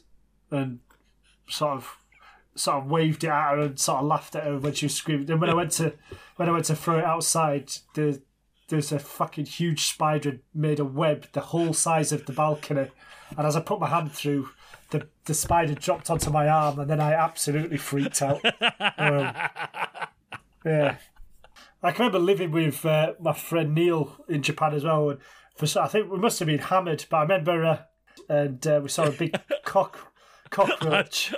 and 0.52 0.78
sort 1.48 1.76
of 1.76 1.96
sort 2.54 2.78
of 2.78 2.90
waved 2.90 3.24
it 3.24 3.28
at 3.28 3.50
her 3.50 3.60
and 3.60 3.78
sort 3.78 4.00
of 4.00 4.06
laughed 4.06 4.34
at 4.34 4.44
her 4.44 4.58
when 4.58 4.72
she 4.72 4.86
was 4.86 4.94
screaming. 4.94 5.26
Then 5.26 5.40
when 5.40 5.50
I 5.50 5.54
went 5.54 5.72
to 5.72 5.92
when 6.36 6.48
I 6.48 6.52
went 6.52 6.64
to 6.66 6.76
throw 6.76 6.98
it 6.98 7.04
outside, 7.04 7.70
the 7.94 8.20
there's 8.68 8.92
a 8.92 8.98
fucking 8.98 9.46
huge 9.46 9.84
spider 9.84 10.40
made 10.52 10.80
a 10.80 10.84
web 10.84 11.28
the 11.32 11.40
whole 11.40 11.72
size 11.72 12.10
of 12.12 12.26
the 12.26 12.32
balcony, 12.32 12.90
and 13.36 13.46
as 13.46 13.56
I 13.56 13.60
put 13.60 13.80
my 13.80 13.88
hand 13.88 14.12
through. 14.12 14.50
The, 14.90 15.08
the 15.24 15.34
spider 15.34 15.74
dropped 15.74 16.10
onto 16.10 16.30
my 16.30 16.48
arm 16.48 16.78
and 16.78 16.88
then 16.88 17.00
I 17.00 17.12
absolutely 17.12 17.76
freaked 17.76 18.22
out. 18.22 18.40
Um, 18.98 19.32
yeah. 20.64 20.96
I 21.82 21.90
can 21.90 22.06
remember 22.06 22.20
living 22.20 22.52
with 22.52 22.86
uh, 22.86 23.14
my 23.20 23.32
friend 23.32 23.74
Neil 23.74 24.16
in 24.28 24.42
Japan 24.42 24.74
as 24.74 24.84
well. 24.84 25.10
And 25.10 25.18
for 25.56 25.80
I 25.80 25.88
think 25.88 26.10
we 26.10 26.18
must 26.18 26.38
have 26.38 26.46
been 26.46 26.60
hammered, 26.60 27.04
but 27.10 27.16
I 27.16 27.22
remember 27.22 27.64
uh, 27.64 27.78
and 28.28 28.66
uh, 28.66 28.80
we 28.82 28.88
saw 28.88 29.06
a 29.06 29.10
big 29.10 29.36
cock 29.64 30.12
cockroach, 30.56 31.34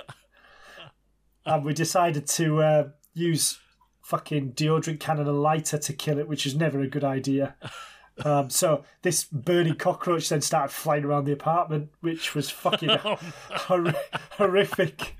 and 1.45 1.65
we 1.65 1.73
decided 1.73 2.25
to 2.27 2.61
uh, 2.61 2.87
use 3.13 3.59
fucking 4.01 4.53
deodorant 4.53 4.99
can 4.99 5.19
and 5.19 5.27
a 5.27 5.33
lighter 5.33 5.77
to 5.77 5.93
kill 5.93 6.17
it, 6.17 6.27
which 6.27 6.45
is 6.45 6.55
never 6.55 6.79
a 6.79 6.87
good 6.87 7.03
idea. 7.03 7.55
Um, 8.23 8.49
so 8.49 8.83
this 9.01 9.25
burning 9.25 9.75
cockroach 9.75 10.29
then 10.29 10.41
started 10.41 10.73
flying 10.73 11.03
around 11.03 11.25
the 11.25 11.31
apartment, 11.31 11.89
which 11.99 12.33
was 12.33 12.49
fucking 12.49 12.89
hor- 12.99 13.93
horrific, 14.31 15.15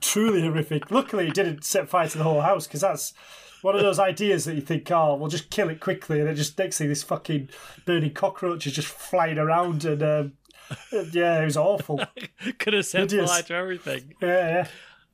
truly 0.00 0.42
horrific. 0.42 0.90
Luckily, 0.90 1.28
it 1.28 1.34
didn't 1.34 1.64
set 1.64 1.88
fire 1.88 2.08
to 2.08 2.18
the 2.18 2.24
whole 2.24 2.42
house 2.42 2.66
because 2.66 2.82
that's 2.82 3.14
one 3.62 3.76
of 3.76 3.82
those 3.82 3.98
ideas 3.98 4.44
that 4.44 4.54
you 4.54 4.60
think, 4.60 4.90
oh, 4.90 5.14
we'll 5.14 5.28
just 5.28 5.50
kill 5.50 5.70
it 5.70 5.80
quickly, 5.80 6.18
and 6.18 6.28
then 6.28 6.36
just 6.36 6.58
next 6.58 6.78
thing, 6.78 6.88
this 6.88 7.02
fucking 7.02 7.48
burning 7.86 8.12
cockroach 8.12 8.66
is 8.66 8.72
just 8.72 8.88
flying 8.88 9.38
around, 9.38 9.84
and 9.84 10.02
um, 10.02 10.32
yeah, 11.12 11.40
it 11.42 11.44
was 11.44 11.56
awful. 11.56 12.00
Could 12.58 12.72
have 12.74 12.86
set 12.86 13.02
Hideous. 13.10 13.30
fire 13.30 13.42
to 13.42 13.54
everything. 13.54 14.14
Yeah, 14.20 14.28
yeah. 14.48 14.68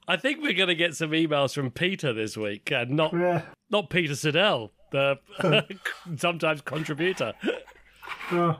I 0.07 0.17
think 0.17 0.41
we're 0.43 0.55
going 0.55 0.69
to 0.69 0.75
get 0.75 0.95
some 0.97 1.11
emails 1.11 1.55
from 1.55 1.71
Peter 1.71 2.13
this 2.13 2.37
week, 2.37 2.71
and 2.71 2.91
not 2.91 3.13
yeah, 3.13 3.43
not 3.71 3.91
Peter 3.91 4.15
Siddell, 4.15 4.71
the 4.91 5.19
sometimes 6.17 6.61
contributor. 6.63 7.35
yeah. 8.33 8.57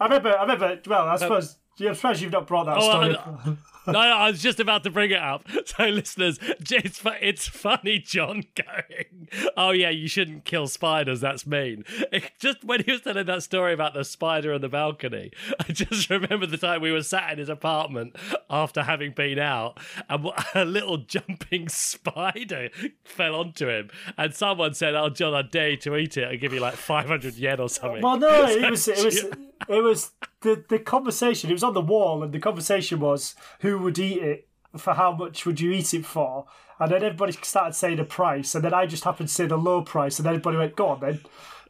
I 0.00 0.04
remember, 0.04 0.36
I 0.38 0.42
remember. 0.42 0.80
Well, 0.86 1.08
I 1.08 1.14
uh, 1.14 1.16
suppose. 1.18 1.56
Yeah, 1.78 1.90
I'm 1.90 1.94
surprised 1.94 2.22
you've 2.22 2.32
not 2.32 2.46
brought 2.46 2.66
that 2.66 2.76
Oh, 2.78 2.90
story. 2.90 3.16
I- 3.16 3.20
up. 3.20 3.58
No, 3.88 3.92
no, 4.00 4.00
I 4.00 4.30
was 4.30 4.42
just 4.42 4.60
about 4.60 4.84
to 4.84 4.90
bring 4.90 5.10
it 5.10 5.18
up. 5.18 5.46
So, 5.68 5.84
listeners, 5.84 6.38
it's 6.42 7.02
it's 7.04 7.46
funny, 7.46 7.98
John 7.98 8.42
going, 8.54 9.28
"Oh 9.56 9.70
yeah, 9.70 9.90
you 9.90 10.08
shouldn't 10.08 10.44
kill 10.44 10.66
spiders. 10.66 11.20
That's 11.20 11.46
mean." 11.46 11.84
It 12.10 12.32
just 12.38 12.64
when 12.64 12.82
he 12.82 12.92
was 12.92 13.02
telling 13.02 13.26
that 13.26 13.42
story 13.42 13.74
about 13.74 13.92
the 13.92 14.04
spider 14.04 14.52
on 14.54 14.60
the 14.62 14.68
balcony, 14.68 15.30
I 15.60 15.72
just 15.72 16.08
remember 16.08 16.46
the 16.46 16.56
time 16.56 16.80
we 16.80 16.90
were 16.90 17.02
sat 17.02 17.32
in 17.32 17.38
his 17.38 17.48
apartment 17.48 18.16
after 18.48 18.82
having 18.82 19.12
been 19.12 19.38
out, 19.38 19.78
and 20.08 20.30
a 20.54 20.64
little 20.64 20.98
jumping 20.98 21.68
spider 21.68 22.70
fell 23.04 23.34
onto 23.34 23.68
him, 23.68 23.90
and 24.16 24.34
someone 24.34 24.74
said, 24.74 24.94
"Oh, 24.94 25.10
John, 25.10 25.34
I 25.34 25.42
dare 25.42 25.70
you 25.70 25.76
to 25.78 25.96
eat 25.96 26.16
it. 26.16 26.24
I'll 26.24 26.38
give 26.38 26.52
you 26.52 26.60
like 26.60 26.74
five 26.74 27.06
hundred 27.06 27.34
yen 27.34 27.60
or 27.60 27.68
something." 27.68 28.02
Well, 28.02 28.18
no, 28.18 28.46
it 28.46 28.70
was 28.70 28.88
it 28.88 29.04
was 29.04 29.24
it 29.68 29.82
was 29.82 30.12
the 30.40 30.64
the 30.68 30.78
conversation. 30.78 31.50
It 31.50 31.54
was 31.54 31.64
on 31.64 31.74
the 31.74 31.80
wall, 31.80 32.22
and 32.22 32.32
the 32.32 32.38
conversation 32.38 33.00
was 33.00 33.34
who 33.60 33.77
would 33.78 33.98
eat 33.98 34.22
it 34.22 34.48
for 34.76 34.94
how 34.94 35.12
much 35.12 35.46
would 35.46 35.60
you 35.60 35.72
eat 35.72 35.94
it 35.94 36.04
for, 36.04 36.46
and 36.78 36.90
then 36.90 37.02
everybody 37.02 37.32
started 37.32 37.74
saying 37.74 37.98
a 37.98 38.04
price, 38.04 38.54
and 38.54 38.64
then 38.64 38.74
I 38.74 38.86
just 38.86 39.04
happened 39.04 39.28
to 39.28 39.34
say 39.34 39.46
the 39.46 39.56
low 39.56 39.82
price, 39.82 40.18
and 40.18 40.26
then 40.26 40.34
everybody 40.34 40.58
went, 40.58 40.76
"Go 40.76 40.88
on, 40.88 41.00
then," 41.00 41.20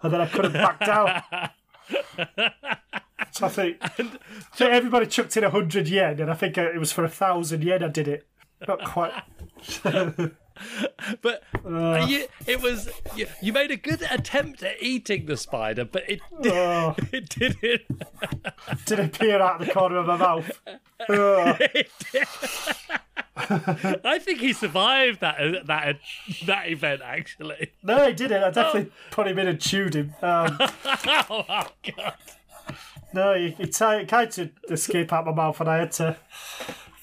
and 0.03 0.13
then 0.13 0.21
I 0.21 0.27
couldn't 0.27 0.53
back 0.53 0.81
down. 0.81 1.23
So 3.39 3.47
I 3.47 3.51
think, 3.51 3.81
think 4.55 4.73
everybody 4.73 5.07
chucked 5.07 5.37
in 5.37 5.45
a 5.45 5.51
hundred 5.51 5.89
yen, 5.89 6.21
and 6.21 6.31
I 6.31 6.35
think 6.35 6.59
it 6.59 6.79
was 6.79 6.91
for 6.91 7.05
a 7.05 7.09
thousand 7.09 7.63
yen. 7.63 7.85
I 7.85 7.89
did 7.89 8.09
it. 8.09 8.27
Not 8.67 8.85
quite. 8.85 9.13
But 11.23 11.43
uh, 11.65 12.05
you, 12.09 12.27
it 12.47 12.61
was 12.61 12.89
you, 13.17 13.27
you 13.41 13.53
made 13.53 13.71
a 13.71 13.77
good 13.77 14.03
attempt 14.11 14.63
at 14.63 14.77
eating 14.83 15.27
the 15.27 15.37
spider, 15.37 15.85
but 15.85 16.09
it 16.09 16.21
Oh, 16.45 16.95
it 17.13 17.29
didn't. 17.31 17.83
did 18.85 18.99
it 18.99 19.17
appear 19.17 19.41
out 19.41 19.61
of 19.61 19.67
the 19.67 19.73
corner 19.73 19.97
of 19.97 20.07
my 20.07 20.17
mouth? 20.17 20.61
Oh. 21.09 21.57
It 21.75 21.91
did. 22.13 22.27
I 24.05 24.19
think 24.19 24.41
he 24.41 24.53
survived 24.53 25.21
that 25.21 25.67
that 25.67 25.99
that 26.47 26.69
event 26.69 27.03
actually. 27.05 27.73
No, 27.83 28.07
he 28.09 28.13
didn't. 28.13 28.43
I 28.43 28.51
definitely 28.51 28.93
put 29.11 29.29
him 29.29 29.39
in 29.39 29.47
and 29.49 29.61
chewed 29.61 29.95
him. 29.95 30.15
Um, 30.23 30.59
oh, 30.61 31.45
oh, 31.49 31.67
God. 31.97 32.15
no, 33.13 33.35
he, 33.35 33.51
he 33.51 33.67
tried 33.67 34.09
tried 34.09 34.33
to 34.33 34.51
escape 34.71 35.13
out 35.13 35.27
my 35.27 35.33
mouth, 35.33 35.61
and 35.61 35.71
I 35.71 35.77
had 35.79 35.93
to 35.93 36.17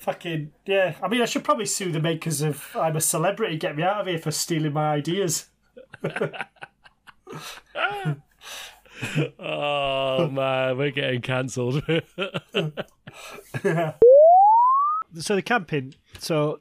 fucking 0.05 0.51
yeah. 0.65 0.95
I 1.01 1.07
mean, 1.07 1.21
I 1.21 1.25
should 1.25 1.43
probably 1.43 1.65
sue 1.65 1.91
the 1.91 1.99
makers 1.99 2.41
of 2.41 2.63
"I'm 2.75 2.95
a 2.95 3.01
Celebrity." 3.01 3.57
Get 3.57 3.75
me 3.75 3.83
out 3.83 4.01
of 4.01 4.07
here 4.07 4.19
for 4.19 4.31
stealing 4.31 4.73
my 4.73 4.93
ideas. 4.93 5.47
Oh 9.37 10.29
man, 10.29 10.77
we're 10.77 10.91
getting 10.91 11.21
cancelled. 11.21 11.83
So 15.17 15.35
the 15.35 15.41
camping. 15.41 15.95
So 16.19 16.59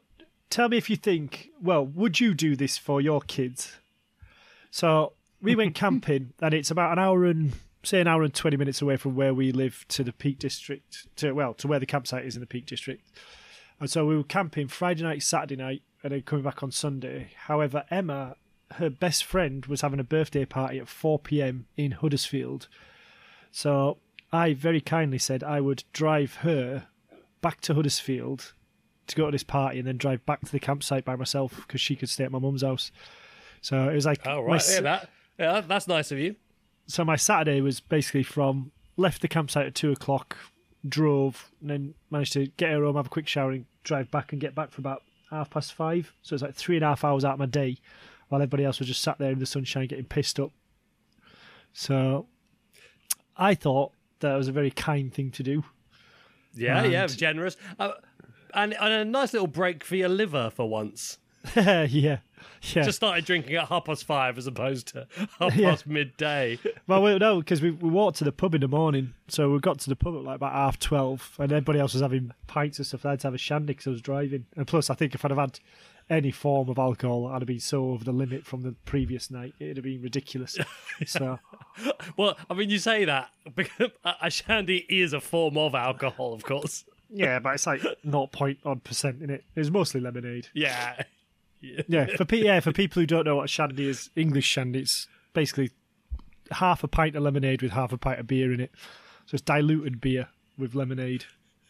tell 0.51 0.69
me 0.69 0.77
if 0.77 0.89
you 0.89 0.97
think. 0.97 1.51
Well, 1.61 1.85
would 1.87 2.21
you 2.21 2.35
do 2.35 2.57
this 2.57 2.79
for 2.79 3.01
your 3.01 3.21
kids? 3.21 3.79
So 4.71 5.15
we 5.41 5.57
went 5.57 5.75
camping, 5.75 6.33
and 6.41 6.55
it's 6.55 6.71
about 6.71 6.93
an 6.93 6.99
hour 6.99 7.25
and 7.25 7.53
say 7.85 8.01
an 8.01 8.07
hour 8.09 8.23
and 8.23 8.35
twenty 8.35 8.57
minutes 8.57 8.83
away 8.83 8.97
from 8.97 9.15
where 9.15 9.35
we 9.35 9.53
live 9.53 9.85
to 9.89 10.03
the 10.05 10.13
Peak 10.13 10.39
District. 10.39 11.07
To 11.17 11.33
well, 11.33 11.55
to 11.55 11.69
where 11.69 11.79
the 11.79 11.87
campsite 11.87 12.25
is 12.25 12.35
in 12.37 12.41
the 12.41 12.47
Peak 12.47 12.67
District. 12.67 13.07
And 13.81 13.91
so 13.91 14.07
we 14.07 14.17
were 14.17 14.25
camping 14.25 14.69
Friday 14.69 15.03
night, 15.03 15.23
Saturday 15.23 15.57
night, 15.57 15.83
and 16.03 16.13
then 16.13 16.23
coming 16.23 16.45
back 16.45 16.63
on 16.63 16.71
Sunday. 16.71 17.31
However, 17.47 17.85
Emma, 17.91 18.37
her 18.75 18.89
best 18.89 19.25
friend, 19.25 19.67
was 19.67 19.81
having 19.81 19.99
a 20.01 20.05
birthday 20.05 20.45
party 20.45 20.79
at 20.79 20.89
4 20.89 21.19
p.m. 21.19 21.67
in 21.77 21.91
Huddersfield. 21.93 22.69
So 23.51 23.99
I 24.33 24.55
very 24.55 24.81
kindly 24.81 25.19
said 25.19 25.43
I 25.43 25.61
would 25.61 25.85
drive 25.93 26.37
her 26.37 26.87
back 27.41 27.61
to 27.63 27.75
Huddersfield 27.75 28.53
to 29.07 29.17
go 29.17 29.27
to 29.27 29.33
this 29.33 29.43
party 29.45 29.79
and 29.79 29.87
then 29.89 29.97
drive 29.99 30.25
back 30.25 30.41
to 30.41 30.53
the 30.53 30.61
campsite 30.61 31.05
by 31.05 31.17
myself 31.17 31.55
because 31.67 31.81
she 31.81 31.95
could 31.97 32.09
stay 32.09 32.25
at 32.25 32.33
my 32.33 32.39
mum's 32.39 32.63
house. 32.63 32.91
So 33.61 33.89
it 33.89 33.95
was 33.95 34.07
like 34.07 34.27
oh 34.27 34.41
right, 34.43 34.57
s- 34.57 34.75
yeah, 34.77 34.81
that 34.83 35.11
yeah, 35.39 35.61
that's 35.63 35.89
nice 35.89 36.11
of 36.13 36.19
you. 36.19 36.37
So 36.87 37.05
my 37.05 37.17
Saturday 37.17 37.61
was 37.61 37.81
basically 37.81 38.23
from 38.23 38.73
left 38.97 39.23
the 39.23 39.29
campsite 39.29 39.67
at 39.67 39.75
two 39.75 39.93
o'clock, 39.93 40.37
drove, 40.89 41.51
and 41.61 41.71
then 41.71 41.95
managed 42.11 42.33
to 42.35 42.47
get 42.57 42.71
her 42.71 42.85
home, 42.85 42.97
have 42.97 43.07
a 43.07 43.11
quick 43.11 43.29
shower, 43.29 43.51
and 43.51 43.67
drive 43.83 44.11
back 44.11 44.33
and 44.33 44.41
get 44.41 44.55
back 44.55 44.71
for 44.71 44.81
about 44.81 45.03
half 45.31 45.51
past 45.51 45.75
five. 45.75 46.13
So 46.23 46.35
it's 46.35 46.43
like 46.43 46.55
three 46.55 46.77
and 46.77 46.85
a 46.85 46.89
half 46.89 47.05
hours 47.05 47.25
out 47.25 47.35
of 47.35 47.39
my 47.39 47.47
day, 47.47 47.79
while 48.29 48.41
everybody 48.41 48.65
else 48.65 48.79
was 48.79 48.89
just 48.89 49.03
sat 49.03 49.19
there 49.19 49.33
in 49.33 49.39
the 49.39 49.47
sunshine 49.47 49.87
getting 49.87 50.05
pissed 50.05 50.39
up. 50.39 50.53
So 51.73 52.27
I 53.37 53.55
thought 53.55 53.93
that 54.21 54.35
was 54.37 54.49
a 54.49 54.53
very 54.53 54.71
kind 54.71 55.13
thing 55.13 55.31
to 55.33 55.43
do. 55.43 55.65
Yeah, 56.55 56.85
yeah, 56.85 57.07
generous, 57.09 57.57
uh, 57.81 57.93
and 58.55 58.75
and 58.75 58.93
a 58.93 59.05
nice 59.05 59.33
little 59.33 59.49
break 59.49 59.83
for 59.83 59.97
your 59.97 60.09
liver 60.09 60.51
for 60.51 60.69
once. 60.69 61.19
yeah, 61.57 61.87
yeah. 61.87 62.19
Just 62.83 62.97
started 62.97 63.25
drinking 63.25 63.57
at 63.57 63.69
half 63.69 63.85
past 63.85 64.05
five 64.05 64.39
as 64.39 64.47
opposed 64.47 64.89
to 64.89 65.07
half 65.39 65.55
Yeah. 65.57 65.71
past 65.71 65.87
midday. 65.87 66.59
Well, 66.87 67.03
we, 67.03 67.19
no, 67.19 67.39
because 67.41 67.61
we, 67.61 67.71
we 67.71 67.91
walked 67.91 68.19
to 68.19 68.25
the 68.25 68.33
pub 68.33 68.55
in 68.55 68.61
the 68.63 68.69
morning, 68.69 69.13
so 69.29 69.51
we 69.51 69.59
got 69.61 69.79
to 69.81 69.89
the 69.89 69.97
pub 69.97 70.15
at 70.17 70.23
like 70.23 70.37
about 70.37 70.53
half 70.53 70.79
twelve, 70.79 71.35
and 71.39 71.53
everybody 71.53 71.79
else 71.81 71.93
was 71.95 72.03
having 72.03 72.33
pints 72.47 72.79
and 72.79 72.87
stuff. 72.87 73.05
I 73.05 73.11
had 73.11 73.21
to 73.21 73.27
have 73.29 73.35
a 73.35 73.39
shandy 73.39 73.69
because 73.75 73.87
I 73.87 73.91
was 73.91 74.01
driving, 74.03 74.47
and 74.57 74.67
plus, 74.67 74.89
I 74.91 74.95
think 74.95 75.15
if 75.15 75.25
I'd 75.25 75.31
have 75.31 75.39
had 75.39 75.61
any 76.11 76.31
form 76.31 76.69
of 76.69 76.79
alcohol, 76.79 77.27
I'd 77.29 77.41
have 77.41 77.47
been 77.47 77.61
so 77.61 77.87
over 77.91 78.05
the 78.05 78.13
limit 78.13 78.45
from 78.45 78.61
the 78.63 78.73
previous 78.85 79.31
night. 79.31 79.55
It'd 79.59 79.79
have 79.79 79.85
been 79.85 80.03
ridiculous. 80.03 80.59
So, 81.07 81.41
Well, 82.17 82.37
I 82.49 82.55
mean, 82.55 82.71
you 82.71 82.79
say 82.79 83.05
that 83.07 83.31
because 83.57 83.91
a 84.23 84.31
shandy 84.31 84.85
is 84.89 85.13
a 85.13 85.21
form 85.21 85.57
of 85.59 85.75
alcohol, 85.75 86.33
of 86.35 86.45
course. 86.45 86.85
yeah, 87.11 87.39
but 87.41 87.55
it's 87.55 87.67
like 87.67 87.81
0. 88.09 88.31
odd 88.65 88.85
percent 88.85 89.23
in 89.23 89.29
it. 89.31 89.45
It 89.57 89.59
was 89.61 89.71
mostly 89.73 90.01
lemonade. 90.01 90.49
Yeah, 90.55 91.03
Yeah, 91.89 92.07
for 92.17 92.25
pe- 92.25 92.43
yeah 92.45 92.61
for 92.61 92.73
people 92.73 93.01
who 93.01 93.07
don't 93.07 93.25
know 93.25 93.37
what 93.37 93.51
shandy 93.51 93.89
is, 93.89 94.11
English 94.17 94.47
shandy, 94.47 94.81
it's 94.81 95.09
basically 95.33 95.71
half 96.51 96.85
a 96.85 96.89
pint 96.89 97.17
of 97.17 97.23
lemonade 97.23 97.63
with 97.63 97.73
half 97.73 97.93
a 97.93 97.99
pint 97.99 98.21
of 98.21 98.27
beer 98.27 98.53
in 98.53 98.61
it. 98.61 98.71
So 99.27 99.35
it's 99.35 99.43
diluted 99.43 100.01
beer 100.01 100.29
with 100.59 100.75
lemonade. 100.75 101.25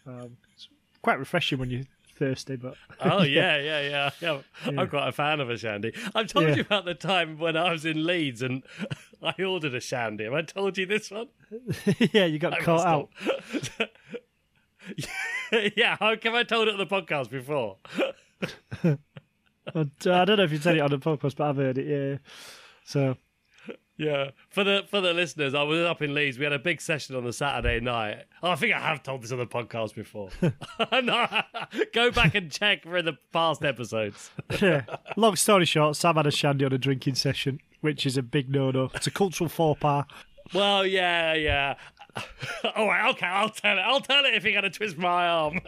Um, 0.06 0.36
it's 0.52 0.68
quite 1.02 1.18
refreshing 1.18 1.58
when 1.58 1.70
you're 1.70 1.84
thirsty, 2.16 2.56
but 2.56 2.74
Oh 3.00 3.22
yeah, 3.22 3.56
yeah, 3.58 3.80
yeah, 3.88 4.10
yeah. 4.20 4.40
I'm 4.78 4.88
quite 4.88 5.08
a 5.08 5.12
fan 5.12 5.40
of 5.40 5.50
a 5.50 5.56
shandy. 5.56 5.92
I've 6.14 6.26
told 6.26 6.48
Yeah. 6.48 6.54
you 6.56 6.60
about 6.62 6.84
the 6.84 6.94
time 6.94 7.38
when 7.38 7.56
I 7.56 7.70
was 7.72 7.84
in 7.84 8.04
Leeds 8.04 8.42
and 8.42 8.62
I 9.22 9.40
ordered 9.42 9.74
a 9.74 9.80
shandy. 9.80 10.24
Have 10.24 10.32
I 10.34 10.42
told 10.42 10.76
you 10.78 10.86
this 10.86 11.10
one? 11.10 11.28
yeah, 12.12 12.24
you 12.26 12.38
got 12.38 12.54
I 12.54 12.60
caught 12.60 12.86
out. 12.86 13.08
yeah, 15.76 15.96
how 15.98 16.14
come 16.16 16.34
I 16.34 16.42
told 16.42 16.68
it 16.68 16.72
on 16.72 16.78
the 16.78 16.86
podcast 16.86 17.30
before? 17.30 17.76
Uh, 19.72 19.84
I 20.06 20.24
don't 20.24 20.36
know 20.36 20.44
if 20.44 20.52
you 20.52 20.58
said 20.58 20.76
it 20.76 20.80
on 20.80 20.90
the 20.90 20.98
podcast, 20.98 21.36
but 21.36 21.48
I've 21.48 21.56
heard 21.56 21.78
it. 21.78 21.86
Yeah. 21.86 22.18
So 22.84 23.16
Yeah, 23.96 24.30
for 24.50 24.64
the 24.64 24.84
for 24.90 25.00
the 25.00 25.12
listeners, 25.14 25.54
I 25.54 25.62
was 25.62 25.80
up 25.80 26.02
in 26.02 26.14
Leeds. 26.14 26.38
We 26.38 26.44
had 26.44 26.52
a 26.52 26.58
big 26.58 26.80
session 26.80 27.14
on 27.14 27.24
the 27.24 27.32
Saturday 27.32 27.80
night. 27.80 28.24
Oh, 28.42 28.50
I 28.50 28.56
think 28.56 28.74
I 28.74 28.80
have 28.80 29.02
told 29.02 29.22
this 29.22 29.32
on 29.32 29.38
the 29.38 29.46
podcast 29.46 29.94
before. 29.94 30.30
go 31.92 32.10
back 32.10 32.34
and 32.34 32.50
check 32.50 32.82
for 32.82 33.02
the 33.02 33.16
past 33.32 33.64
episodes. 33.64 34.30
yeah. 34.60 34.82
Long 35.16 35.36
story 35.36 35.64
short, 35.64 35.96
Sam 35.96 36.16
had 36.16 36.26
a 36.26 36.30
shandy 36.30 36.64
on 36.64 36.72
a 36.72 36.78
drinking 36.78 37.14
session, 37.14 37.60
which 37.80 38.04
is 38.04 38.16
a 38.16 38.22
big 38.22 38.50
no-no. 38.50 38.90
It's 38.94 39.06
a 39.06 39.12
cultural 39.12 39.48
faux 39.48 39.80
pas. 39.80 40.04
Well, 40.52 40.86
yeah, 40.86 41.34
yeah. 41.34 41.74
All 42.76 42.86
right, 42.86 43.10
okay, 43.10 43.26
I'll 43.26 43.48
tell 43.48 43.78
it. 43.78 43.80
I'll 43.80 44.00
tell 44.00 44.24
it 44.24 44.34
if 44.34 44.44
you're 44.44 44.52
gonna 44.52 44.70
twist 44.70 44.98
my 44.98 45.26
arm. 45.26 45.60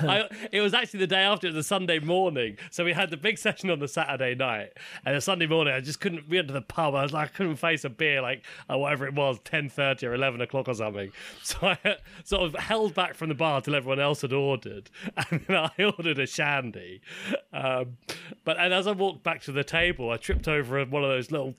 I, 0.00 0.28
it 0.50 0.60
was 0.60 0.74
actually 0.74 1.00
the 1.00 1.06
day 1.06 1.22
after. 1.22 1.46
It 1.46 1.54
was 1.54 1.64
a 1.64 1.68
Sunday 1.68 1.98
morning, 1.98 2.58
so 2.70 2.84
we 2.84 2.92
had 2.92 3.10
the 3.10 3.16
big 3.16 3.38
session 3.38 3.70
on 3.70 3.78
the 3.78 3.88
Saturday 3.88 4.34
night, 4.34 4.70
and 5.04 5.16
the 5.16 5.20
Sunday 5.20 5.46
morning 5.46 5.74
I 5.74 5.80
just 5.80 6.00
couldn't. 6.00 6.28
We 6.28 6.38
went 6.38 6.48
to 6.48 6.54
the 6.54 6.62
pub. 6.62 6.94
I 6.94 7.02
was 7.02 7.12
like, 7.12 7.30
I 7.30 7.32
couldn't 7.32 7.56
face 7.56 7.84
a 7.84 7.90
beer, 7.90 8.22
like 8.22 8.44
uh, 8.70 8.78
whatever 8.78 9.06
it 9.06 9.14
was, 9.14 9.38
ten 9.44 9.68
thirty 9.68 10.06
or 10.06 10.14
eleven 10.14 10.40
o'clock 10.40 10.68
or 10.68 10.74
something. 10.74 11.12
So 11.42 11.58
I 11.62 11.96
sort 12.24 12.42
of 12.42 12.54
held 12.54 12.94
back 12.94 13.14
from 13.14 13.28
the 13.28 13.34
bar 13.34 13.60
till 13.60 13.74
everyone 13.74 14.00
else 14.00 14.22
had 14.22 14.32
ordered, 14.32 14.90
and 15.30 15.40
then 15.46 15.56
I 15.56 15.84
ordered 15.84 16.18
a 16.18 16.26
shandy. 16.26 17.00
Um, 17.52 17.98
but 18.44 18.58
and 18.58 18.72
as 18.72 18.86
I 18.86 18.92
walked 18.92 19.22
back 19.22 19.42
to 19.42 19.52
the 19.52 19.64
table, 19.64 20.10
I 20.10 20.16
tripped 20.16 20.48
over 20.48 20.84
one 20.84 21.04
of 21.04 21.10
those 21.10 21.30
little 21.30 21.54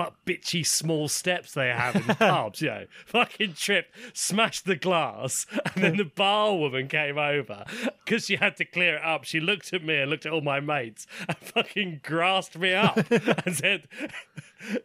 but 0.00 0.14
bitchy 0.24 0.66
small 0.66 1.08
steps 1.08 1.52
they 1.52 1.68
have 1.68 1.94
in 1.94 2.02
pubs, 2.16 2.62
you 2.62 2.68
know, 2.68 2.86
fucking 3.04 3.52
tripped, 3.52 3.94
smashed 4.14 4.64
the 4.64 4.74
glass, 4.74 5.44
and 5.74 5.84
then 5.84 5.98
the 5.98 6.06
bar 6.06 6.56
woman 6.56 6.88
came 6.88 7.18
over 7.18 7.66
because 8.02 8.24
she 8.24 8.36
had 8.36 8.56
to 8.56 8.64
clear 8.64 8.96
it 8.96 9.04
up. 9.04 9.24
She 9.24 9.40
looked 9.40 9.74
at 9.74 9.84
me 9.84 9.98
and 9.98 10.10
looked 10.10 10.24
at 10.24 10.32
all 10.32 10.40
my 10.40 10.58
mates 10.58 11.06
and 11.28 11.36
fucking 11.36 12.00
grasped 12.02 12.56
me 12.56 12.72
up 12.72 12.96
and 13.10 13.54
said, 13.54 13.88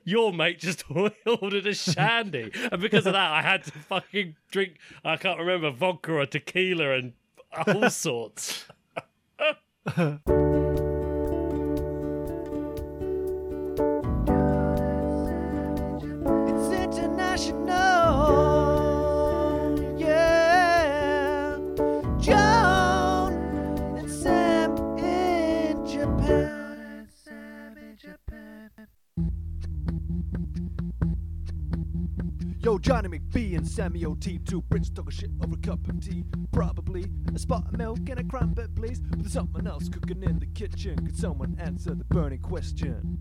Your 0.03 0.33
mate 0.33 0.59
just 0.59 0.83
ordered 0.89 1.65
a 1.65 1.73
shandy. 1.73 2.51
And 2.69 2.81
because 2.81 3.05
of 3.05 3.13
that, 3.13 3.31
I 3.31 3.41
had 3.41 3.63
to 3.63 3.71
fucking 3.71 4.35
drink, 4.51 4.79
I 5.05 5.15
can't 5.15 5.39
remember, 5.39 5.71
vodka 5.71 6.11
or 6.11 6.25
tequila 6.25 6.91
and 6.91 7.13
all 7.65 7.89
sorts. 7.89 8.65
Johnny 32.85 33.09
McBee 33.09 33.57
and 33.57 33.67
Sammy 33.67 34.05
O.T. 34.05 34.37
Two 34.45 34.61
Brits 34.61 34.93
talking 34.93 35.09
shit 35.09 35.31
over 35.43 35.55
a 35.55 35.57
cup 35.57 35.87
of 35.89 35.99
tea. 36.01 36.23
Probably 36.51 37.07
a 37.33 37.39
spot 37.39 37.65
of 37.65 37.75
milk 37.75 37.97
and 38.09 38.19
a 38.19 38.23
crumpet, 38.23 38.75
please. 38.75 38.99
But 38.99 39.21
there's 39.21 39.33
something 39.33 39.65
else 39.65 39.89
cooking 39.89 40.21
in 40.21 40.37
the 40.37 40.45
kitchen. 40.45 41.03
Could 41.03 41.17
someone 41.17 41.57
answer 41.59 41.95
the 41.95 42.03
burning 42.03 42.43
question? 42.43 43.17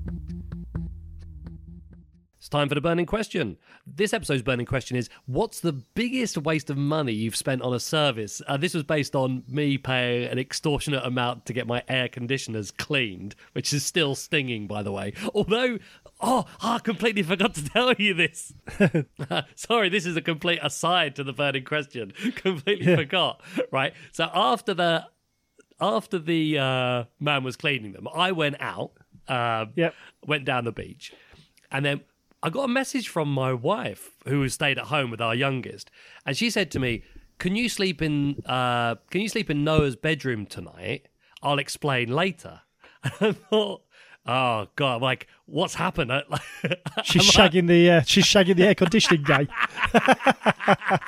It's 2.45 2.51
time 2.51 2.69
for 2.69 2.75
the 2.75 2.83
burning 2.83 3.07
question. 3.07 3.57
This 3.87 4.13
episode's 4.13 4.43
burning 4.43 4.67
question 4.67 4.99
is 4.99 5.09
What's 5.25 5.61
the 5.61 5.73
biggest 5.73 6.37
waste 6.37 6.69
of 6.69 6.77
money 6.77 7.15
you've 7.15 7.35
spent 7.35 7.63
on 7.63 7.73
a 7.73 7.81
service? 7.81 8.43
Uh, 8.47 8.59
this 8.59 8.75
was 8.75 8.83
based 8.83 9.17
on 9.17 9.45
me 9.49 9.79
paying 9.79 10.29
an 10.31 10.39
extortionate 10.39 11.07
amount 11.07 11.47
to 11.47 11.55
get 11.55 11.67
my 11.67 11.83
air 11.89 12.07
conditioners 12.07 12.71
cleaned, 12.71 13.35
which 13.55 13.73
is 13.73 13.83
still 13.83 14.15
stinging, 14.15 14.67
by 14.67 14.83
the 14.83 14.93
way. 14.93 15.15
Although, 15.35 15.79
oh, 16.25 16.47
I 16.63 16.79
completely 16.79 17.23
forgot 17.23 17.55
to 17.55 17.65
tell 17.65 17.93
you 17.95 18.15
this. 18.15 18.53
Sorry, 19.55 19.89
this 19.89 20.07
is 20.07 20.17
a 20.17 20.23
complete 20.23 20.59
aside 20.63 21.15
to 21.17 21.25
the 21.25 21.33
burning 21.33 21.65
question. 21.65 22.13
completely 22.35 22.95
forgot. 22.97 23.41
Right. 23.71 23.95
So 24.13 24.31
after 24.35 24.75
the 24.75 25.07
after 25.81 26.19
the 26.19 26.59
uh, 26.59 27.05
man 27.21 27.45
was 27.45 27.57
cleaning 27.57 27.93
them, 27.93 28.09
I 28.15 28.33
went 28.33 28.57
out, 28.61 28.93
um, 29.29 29.73
Yep. 29.77 29.95
went 30.27 30.45
down 30.45 30.65
the 30.65 30.73
beach, 30.73 31.13
and 31.71 31.85
then 31.85 32.01
I 32.43 32.51
got 32.51 32.65
a 32.65 32.69
message 32.69 33.09
from 33.09 33.33
my 33.33 33.53
wife 33.53 34.13
who 34.27 34.49
stayed 34.49 34.79
at 34.79 34.87
home 34.87 35.11
with 35.11 35.21
our 35.21 35.35
youngest, 35.35 35.91
and 36.25 36.37
she 36.37 36.51
said 36.51 36.71
to 36.73 36.79
me, 36.79 37.03
can 37.39 37.57
you 37.57 37.69
sleep 37.69 38.01
in 38.01 38.43
uh, 38.47 38.95
can 39.11 39.21
you 39.21 39.29
sleep 39.29 39.51
in 39.51 39.65
Noah's 39.65 39.97
bedroom 39.97 40.47
tonight? 40.47 41.09
I'll 41.43 41.59
explain 41.59 42.09
later. 42.09 42.61
And 43.03 43.15
I 43.21 43.33
thought, 43.33 43.83
oh 44.27 44.67
god, 44.77 45.03
like 45.03 45.27
what's 45.47 45.75
happened? 45.75 46.11
She's 47.05 47.23
shagging 47.31 47.67
the 47.69 47.91
uh, 47.91 48.03
she's 48.03 48.25
shagging 48.25 48.57
the 48.57 48.65
air 48.65 48.75
conditioning 48.75 49.23
guy. 49.25 49.47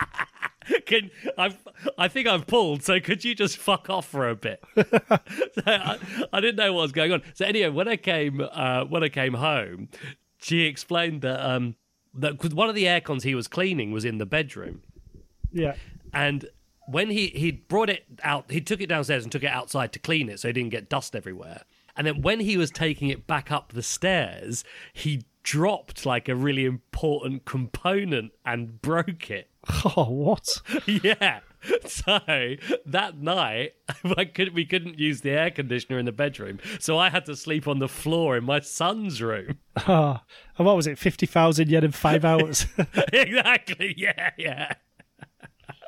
Can 0.87 1.11
I? 1.39 1.57
I 1.97 2.09
think 2.09 2.27
I've 2.27 2.47
pulled. 2.49 2.83
So 2.83 2.99
could 2.99 3.25
you 3.25 3.37
just 3.37 3.57
fuck 3.57 3.89
off 3.89 4.05
for 4.07 4.29
a 4.29 4.35
bit? 4.35 4.61
so 4.75 4.85
I, 5.67 5.99
I 6.33 6.41
didn't 6.41 6.57
know 6.57 6.73
what 6.73 6.83
was 6.83 6.93
going 6.93 7.13
on. 7.13 7.23
So 7.35 7.45
anyway, 7.47 7.69
when 7.69 7.87
I 7.87 7.97
came 7.97 8.41
uh, 8.53 8.85
when 8.85 9.05
I 9.05 9.09
came 9.09 9.35
home, 9.35 9.89
she 10.39 10.63
explained 10.63 11.23
that 11.23 11.39
um 11.41 11.77
that 12.15 12.43
one 12.53 12.69
of 12.69 12.75
the 12.75 12.89
air 12.89 13.01
cons 13.01 13.23
he 13.23 13.35
was 13.37 13.47
cleaning 13.47 13.93
was 13.93 14.05
in 14.05 14.19
the 14.19 14.27
bedroom, 14.27 14.83
Yeah. 15.53 15.77
and 16.13 16.47
when 16.89 17.11
he 17.11 17.29
he 17.29 17.53
brought 17.53 17.89
it 17.91 18.05
out, 18.25 18.51
he 18.51 18.61
took 18.61 18.81
it 18.81 18.89
downstairs 18.89 19.23
and 19.23 19.31
took 19.31 19.45
it 19.45 19.51
outside 19.51 19.93
to 19.93 19.99
clean 20.01 20.29
it 20.29 20.41
so 20.41 20.49
he 20.49 20.53
didn't 20.53 20.71
get 20.71 20.89
dust 20.89 21.15
everywhere. 21.15 21.63
And 21.97 22.07
then 22.07 22.23
when 22.23 22.41
he 22.41 22.57
was 22.57 22.71
taking 22.71 23.09
it 23.09 23.27
back 23.27 23.51
up 23.51 23.73
the 23.73 23.83
stairs, 23.83 24.65
he 24.93 25.25
dropped 25.43 26.05
like 26.05 26.29
a 26.29 26.35
really 26.35 26.65
important 26.65 27.45
component 27.45 28.33
and 28.45 28.81
broke 28.83 29.31
it. 29.31 29.51
Oh, 29.97 30.09
what? 30.11 30.63
yeah. 30.87 31.41
So 31.87 32.21
that 32.87 33.19
night, 33.19 33.73
I 34.17 34.25
could, 34.25 34.55
we 34.55 34.65
couldn't 34.65 35.01
use 35.01 35.23
the 35.23 35.31
air 35.31 35.51
conditioner 35.51 35.99
in 35.99 36.05
the 36.05 36.13
bedroom, 36.13 36.61
so 36.79 36.97
I 36.99 37.11
had 37.11 37.27
to 37.27 37.35
sleep 37.35 37.67
on 37.67 37.81
the 37.81 37.89
floor 37.89 38.37
in 38.37 38.45
my 38.45 38.61
son's 38.61 39.21
room. 39.21 39.59
Oh, 39.89 40.21
and 40.57 40.67
what 40.67 40.77
was 40.77 40.87
it? 40.87 40.99
Fifty 40.99 41.27
thousand 41.27 41.69
yen 41.69 41.83
in 41.83 41.91
five 41.91 42.25
hours. 42.25 42.67
exactly. 43.13 43.95
Yeah, 43.97 44.31
yeah. 44.39 44.75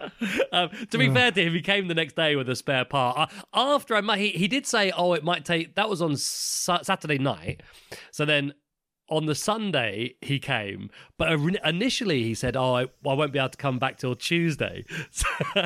um, 0.53 0.71
to 0.91 0.99
be 0.99 1.09
fair 1.11 1.31
to 1.31 1.43
him, 1.43 1.53
he 1.53 1.61
came 1.61 1.89
the 1.89 1.95
next 1.95 2.17
day 2.17 2.37
with 2.37 2.49
a 2.49 2.57
spare 2.57 2.85
part. 2.85 3.19
Uh, 3.19 3.27
after 3.53 3.95
I 3.95 4.17
he, 4.17 4.29
he 4.31 4.49
did 4.49 4.67
say, 4.67 4.91
"Oh, 4.91 5.13
it 5.15 5.25
might 5.25 5.45
take." 5.45 5.75
That 5.75 5.89
was 5.89 6.01
on 6.03 6.17
Sa- 6.17 6.83
Saturday 6.83 7.19
night. 7.19 7.63
So 8.11 8.25
then 8.25 8.55
on 9.11 9.27
the 9.27 9.35
Sunday 9.35 10.15
he 10.21 10.39
came, 10.39 10.91
but 11.17 11.33
initially 11.65 12.23
he 12.23 12.35
said, 12.35 12.57
"Oh, 12.57 12.75
I, 12.75 12.83
I 12.83 12.87
won't 13.15 13.33
be 13.33 13.39
able 13.39 13.49
to 13.51 13.57
come 13.57 13.79
back 13.79 13.99
till 13.99 14.15
Tuesday." 14.15 14.85
So 15.11 15.27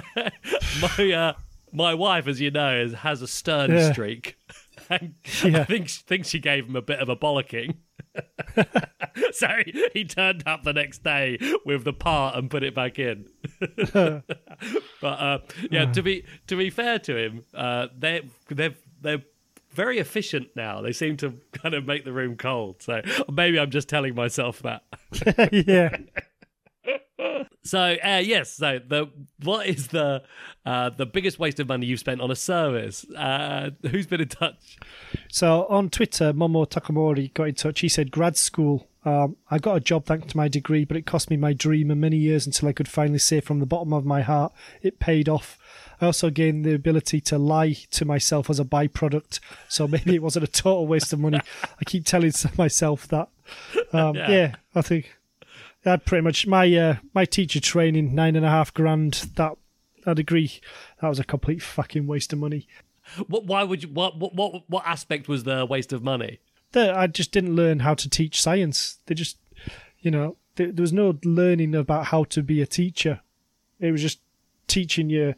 my 0.98 1.12
uh, 1.12 1.32
my 1.72 1.94
wife, 1.94 2.26
as 2.26 2.40
you 2.40 2.50
know, 2.50 2.80
is, 2.80 2.92
has 2.94 3.22
a 3.22 3.28
stern 3.28 3.70
Yeah. 3.72 3.92
streak. 3.92 4.36
And 4.90 5.14
I 5.44 5.48
Yeah. 5.48 5.64
think 5.64 5.88
think 5.90 6.24
she 6.26 6.38
gave 6.40 6.66
him 6.66 6.74
a 6.76 6.82
bit 6.82 6.98
of 6.98 7.08
a 7.08 7.14
bollocking. 7.16 7.76
so 9.32 9.48
he, 9.92 10.04
turned 10.04 10.42
up 10.46 10.62
the 10.64 10.72
next 10.72 11.02
day 11.02 11.38
with 11.64 11.84
the 11.84 11.92
part 11.92 12.36
and 12.36 12.50
put 12.50 12.62
it 12.62 12.74
back 12.74 12.98
in. 12.98 13.26
but 13.92 14.24
uh, 15.02 15.38
yeah, 15.70 15.86
to 15.92 16.02
be 16.02 16.24
to 16.46 16.56
be 16.56 16.70
fair 16.70 16.98
to 17.00 17.16
him, 17.16 17.44
uh, 17.54 17.88
they 17.96 18.28
they're 18.48 18.74
they're 19.00 19.22
very 19.70 19.98
efficient 19.98 20.48
now. 20.54 20.82
They 20.82 20.92
seem 20.92 21.16
to 21.18 21.38
kind 21.52 21.74
of 21.74 21.86
make 21.86 22.04
the 22.04 22.12
room 22.12 22.36
cold. 22.36 22.82
So 22.82 23.02
maybe 23.30 23.58
I'm 23.58 23.70
just 23.70 23.88
telling 23.88 24.14
myself 24.14 24.62
that. 24.62 24.84
yeah. 25.66 25.96
So 27.64 27.96
uh, 28.04 28.20
yes, 28.24 28.52
so 28.54 28.80
the 28.86 29.10
what 29.42 29.66
is 29.66 29.88
the 29.88 30.22
uh, 30.66 30.90
the 30.90 31.06
biggest 31.06 31.38
waste 31.38 31.60
of 31.60 31.68
money 31.68 31.86
you've 31.86 32.00
spent 32.00 32.20
on 32.20 32.30
a 32.30 32.36
service? 32.36 33.04
Uh, 33.16 33.70
who's 33.90 34.06
been 34.06 34.20
in 34.20 34.28
touch? 34.28 34.78
So 35.30 35.66
on 35.66 35.88
Twitter, 35.90 36.32
Momo 36.32 36.68
Takamori 36.68 37.32
got 37.34 37.48
in 37.48 37.54
touch. 37.54 37.80
He 37.80 37.88
said, 37.88 38.10
grad 38.10 38.36
school. 38.36 38.88
Um, 39.04 39.36
I 39.50 39.58
got 39.58 39.76
a 39.76 39.80
job 39.80 40.06
thanks 40.06 40.28
to 40.28 40.36
my 40.36 40.46
degree, 40.46 40.84
but 40.84 40.96
it 40.96 41.06
cost 41.06 41.28
me 41.28 41.36
my 41.36 41.52
dream 41.52 41.90
and 41.90 42.00
many 42.00 42.16
years 42.16 42.46
until 42.46 42.68
I 42.68 42.72
could 42.72 42.86
finally 42.86 43.18
say 43.18 43.40
from 43.40 43.58
the 43.58 43.66
bottom 43.66 43.92
of 43.92 44.04
my 44.04 44.22
heart 44.22 44.52
it 44.80 45.00
paid 45.00 45.28
off. 45.28 45.58
I 46.00 46.06
also 46.06 46.30
gained 46.30 46.64
the 46.64 46.74
ability 46.74 47.20
to 47.22 47.38
lie 47.38 47.72
to 47.92 48.04
myself 48.04 48.48
as 48.50 48.60
a 48.60 48.64
byproduct, 48.64 49.40
so 49.68 49.88
maybe 49.88 50.14
it 50.14 50.22
wasn't 50.22 50.44
a 50.44 50.50
total 50.50 50.86
waste 50.86 51.12
of 51.12 51.18
money. 51.20 51.40
I 51.80 51.84
keep 51.84 52.04
telling 52.06 52.32
myself 52.56 53.08
that. 53.08 53.28
Um, 53.92 54.14
Yeah. 54.16 54.30
yeah. 54.30 54.54
I 54.74 54.82
think 54.82 55.16
that 55.84 56.04
pretty 56.04 56.22
much 56.22 56.46
my 56.46 56.72
uh, 56.74 56.96
my 57.14 57.24
teacher 57.24 57.60
training 57.60 58.14
nine 58.14 58.36
and 58.36 58.46
a 58.46 58.50
half 58.50 58.72
grand. 58.72 59.30
That 59.36 59.56
I'd 60.06 60.18
agree. 60.18 60.60
That 61.00 61.08
was 61.08 61.18
a 61.18 61.24
complete 61.24 61.62
fucking 61.62 62.06
waste 62.06 62.32
of 62.32 62.38
money. 62.38 62.66
What? 63.26 63.46
Why 63.46 63.64
would 63.64 63.82
you? 63.82 63.88
What? 63.88 64.18
What? 64.18 64.34
What, 64.34 64.62
what 64.68 64.86
aspect 64.86 65.28
was 65.28 65.44
the 65.44 65.66
waste 65.66 65.92
of 65.92 66.02
money? 66.02 66.40
that 66.72 66.96
I 66.96 67.06
just 67.06 67.32
didn't 67.32 67.54
learn 67.54 67.80
how 67.80 67.94
to 67.94 68.08
teach 68.08 68.42
science. 68.42 68.98
They 69.06 69.14
just, 69.14 69.38
you 70.00 70.10
know, 70.10 70.36
there, 70.56 70.72
there 70.72 70.82
was 70.82 70.92
no 70.92 71.18
learning 71.24 71.74
about 71.74 72.06
how 72.06 72.24
to 72.24 72.42
be 72.42 72.60
a 72.60 72.66
teacher. 72.66 73.20
It 73.78 73.92
was 73.92 74.02
just 74.02 74.20
teaching 74.66 75.10
you, 75.10 75.34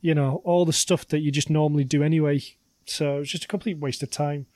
you 0.00 0.14
know, 0.14 0.40
all 0.44 0.64
the 0.64 0.72
stuff 0.72 1.06
that 1.08 1.20
you 1.20 1.30
just 1.30 1.50
normally 1.50 1.84
do 1.84 2.02
anyway. 2.02 2.42
So 2.86 3.16
it 3.16 3.20
was 3.20 3.30
just 3.30 3.44
a 3.44 3.48
complete 3.48 3.78
waste 3.78 4.02
of 4.02 4.10
time. 4.10 4.46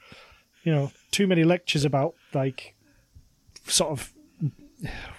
You 0.62 0.72
know, 0.72 0.92
too 1.10 1.26
many 1.26 1.44
lectures 1.44 1.84
about 1.84 2.14
like 2.34 2.74
sort 3.66 3.90
of 3.90 4.12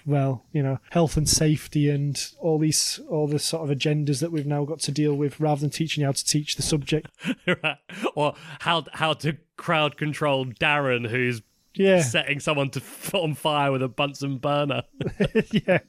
well, 0.06 0.46
you 0.52 0.64
know, 0.64 0.80
health 0.92 1.18
and 1.18 1.28
safety 1.30 1.90
and 1.90 2.32
all 2.40 2.58
these 2.60 3.00
all 3.10 3.28
the 3.28 3.40
sort 3.40 3.70
of 3.70 3.78
agendas 3.78 4.20
that 4.22 4.32
we've 4.32 4.46
now 4.48 4.66
got 4.66 4.80
to 4.82 4.92
deal 4.92 5.14
with 5.16 5.40
rather 5.40 5.62
than 5.62 5.70
teaching 5.70 6.02
you 6.02 6.06
how 6.08 6.12
to 6.14 6.26
teach 6.26 6.56
the 6.56 6.62
subject. 6.62 7.08
Right. 7.48 7.78
or 8.16 8.34
how 8.60 8.86
how 8.94 9.14
to 9.14 9.38
crowd 9.58 9.98
control 9.98 10.46
Darren, 10.46 11.08
who's 11.10 11.42
Yeah. 11.76 12.02
setting 12.02 12.40
someone 12.40 12.70
to 12.72 12.82
on 13.14 13.34
fire 13.36 13.72
with 13.72 13.84
a 13.84 13.88
Bunsen 13.88 14.38
burner. 14.38 14.84
yeah, 15.52 15.80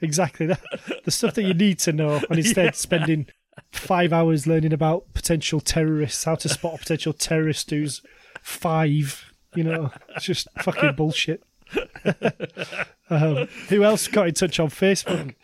exactly. 0.00 0.46
That, 0.46 0.60
the 1.04 1.10
stuff 1.10 1.34
that 1.34 1.42
you 1.44 1.54
need 1.54 1.78
to 1.80 1.92
know, 1.92 2.20
and 2.30 2.38
instead 2.44 2.74
spending 2.76 3.26
five 3.72 4.12
hours 4.12 4.46
learning 4.46 4.72
about 4.72 5.12
potential 5.14 5.60
terrorists, 5.60 6.24
how 6.24 6.36
to 6.36 6.48
spot 6.48 6.74
a 6.74 6.78
potential 6.78 7.12
terrorist 7.12 7.70
who's 7.70 8.00
five. 8.42 9.24
You 9.54 9.64
know, 9.64 9.90
it's 10.14 10.26
just 10.26 10.46
fucking 10.62 10.94
bullshit. 10.94 11.42
um, 13.10 13.48
who 13.68 13.84
else 13.84 14.08
got 14.08 14.28
in 14.28 14.34
touch 14.34 14.60
on 14.60 14.68
Facebook? 14.68 15.34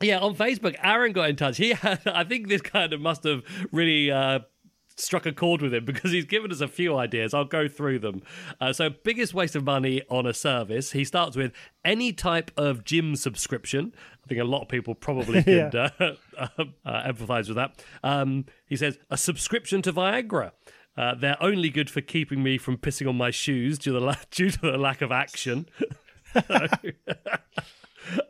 Yeah, 0.00 0.18
on 0.18 0.34
Facebook, 0.34 0.76
Aaron 0.82 1.12
got 1.12 1.30
in 1.30 1.36
touch. 1.36 1.56
He 1.56 1.70
had, 1.72 2.00
I 2.06 2.24
think 2.24 2.48
this 2.48 2.62
kind 2.62 2.92
of 2.92 3.00
must 3.00 3.24
have 3.24 3.42
really 3.72 4.10
uh, 4.10 4.40
struck 4.96 5.26
a 5.26 5.32
chord 5.32 5.62
with 5.62 5.72
him 5.72 5.84
because 5.84 6.10
he's 6.10 6.24
given 6.24 6.50
us 6.50 6.60
a 6.60 6.68
few 6.68 6.96
ideas. 6.96 7.34
I'll 7.34 7.44
go 7.44 7.68
through 7.68 8.00
them. 8.00 8.22
Uh, 8.60 8.72
so, 8.72 8.90
biggest 8.90 9.34
waste 9.34 9.54
of 9.56 9.64
money 9.64 10.02
on 10.10 10.26
a 10.26 10.34
service. 10.34 10.92
He 10.92 11.04
starts 11.04 11.36
with 11.36 11.52
any 11.84 12.12
type 12.12 12.50
of 12.56 12.84
gym 12.84 13.16
subscription. 13.16 13.94
I 14.24 14.28
think 14.28 14.40
a 14.40 14.44
lot 14.44 14.62
of 14.62 14.68
people 14.68 14.94
probably 14.94 15.42
could 15.44 15.74
uh, 15.74 15.90
uh, 15.98 16.46
empathize 16.86 17.48
with 17.48 17.56
that. 17.56 17.82
Um, 18.02 18.46
he 18.66 18.76
says 18.76 18.98
a 19.10 19.16
subscription 19.16 19.82
to 19.82 19.92
Viagra. 19.92 20.52
Uh, 20.96 21.14
they're 21.14 21.36
only 21.42 21.68
good 21.68 21.90
for 21.90 22.00
keeping 22.00 22.42
me 22.42 22.56
from 22.58 22.78
pissing 22.78 23.08
on 23.08 23.16
my 23.16 23.30
shoes 23.30 23.78
due 23.78 23.92
to 23.92 24.00
the, 24.00 24.04
la- 24.06 24.16
due 24.30 24.50
to 24.50 24.60
the 24.60 24.78
lack 24.78 25.02
of 25.02 25.12
action. 25.12 25.66
God, 26.48 26.78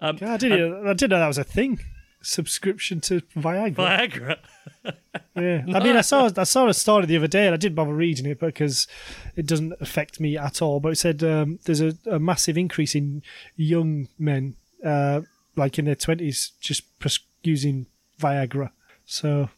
I 0.00 0.37
didn't. 0.37 0.87
I 0.87 0.92
didn't 0.94 1.11
know 1.11 1.18
that 1.20 1.26
was 1.26 1.38
a 1.38 1.44
thing. 1.44 1.81
Subscription 2.22 3.00
to 3.02 3.20
Viagra. 3.37 3.74
Viagra. 3.74 4.37
Yeah, 5.38 5.64
I 5.74 5.85
mean, 5.85 5.96
I 5.96 6.00
saw 6.00 6.31
I 6.35 6.44
saw 6.44 6.66
a 6.66 6.72
story 6.72 7.05
the 7.05 7.16
other 7.18 7.26
day, 7.26 7.44
and 7.44 7.52
I 7.52 7.59
didn't 7.59 7.74
bother 7.74 7.92
reading 7.92 8.24
it 8.24 8.40
because 8.40 8.87
it 9.35 9.44
doesn't 9.46 9.74
affect 9.81 10.18
me 10.18 10.38
at 10.38 10.62
all. 10.62 10.81
But 10.81 10.92
it 10.92 10.96
said 10.96 11.22
um, 11.22 11.59
there's 11.64 11.83
a, 11.83 11.92
a 12.11 12.18
massive 12.18 12.57
increase 12.57 12.94
in 12.94 13.22
young 13.55 14.09
men, 14.18 14.57
uh, 14.83 15.22
like 15.55 15.79
in 15.79 15.85
their 15.85 15.94
twenties, 15.94 16.52
just 16.61 16.98
pres- 17.00 17.20
using 17.42 17.85
Viagra. 18.18 18.70
So 19.05 19.50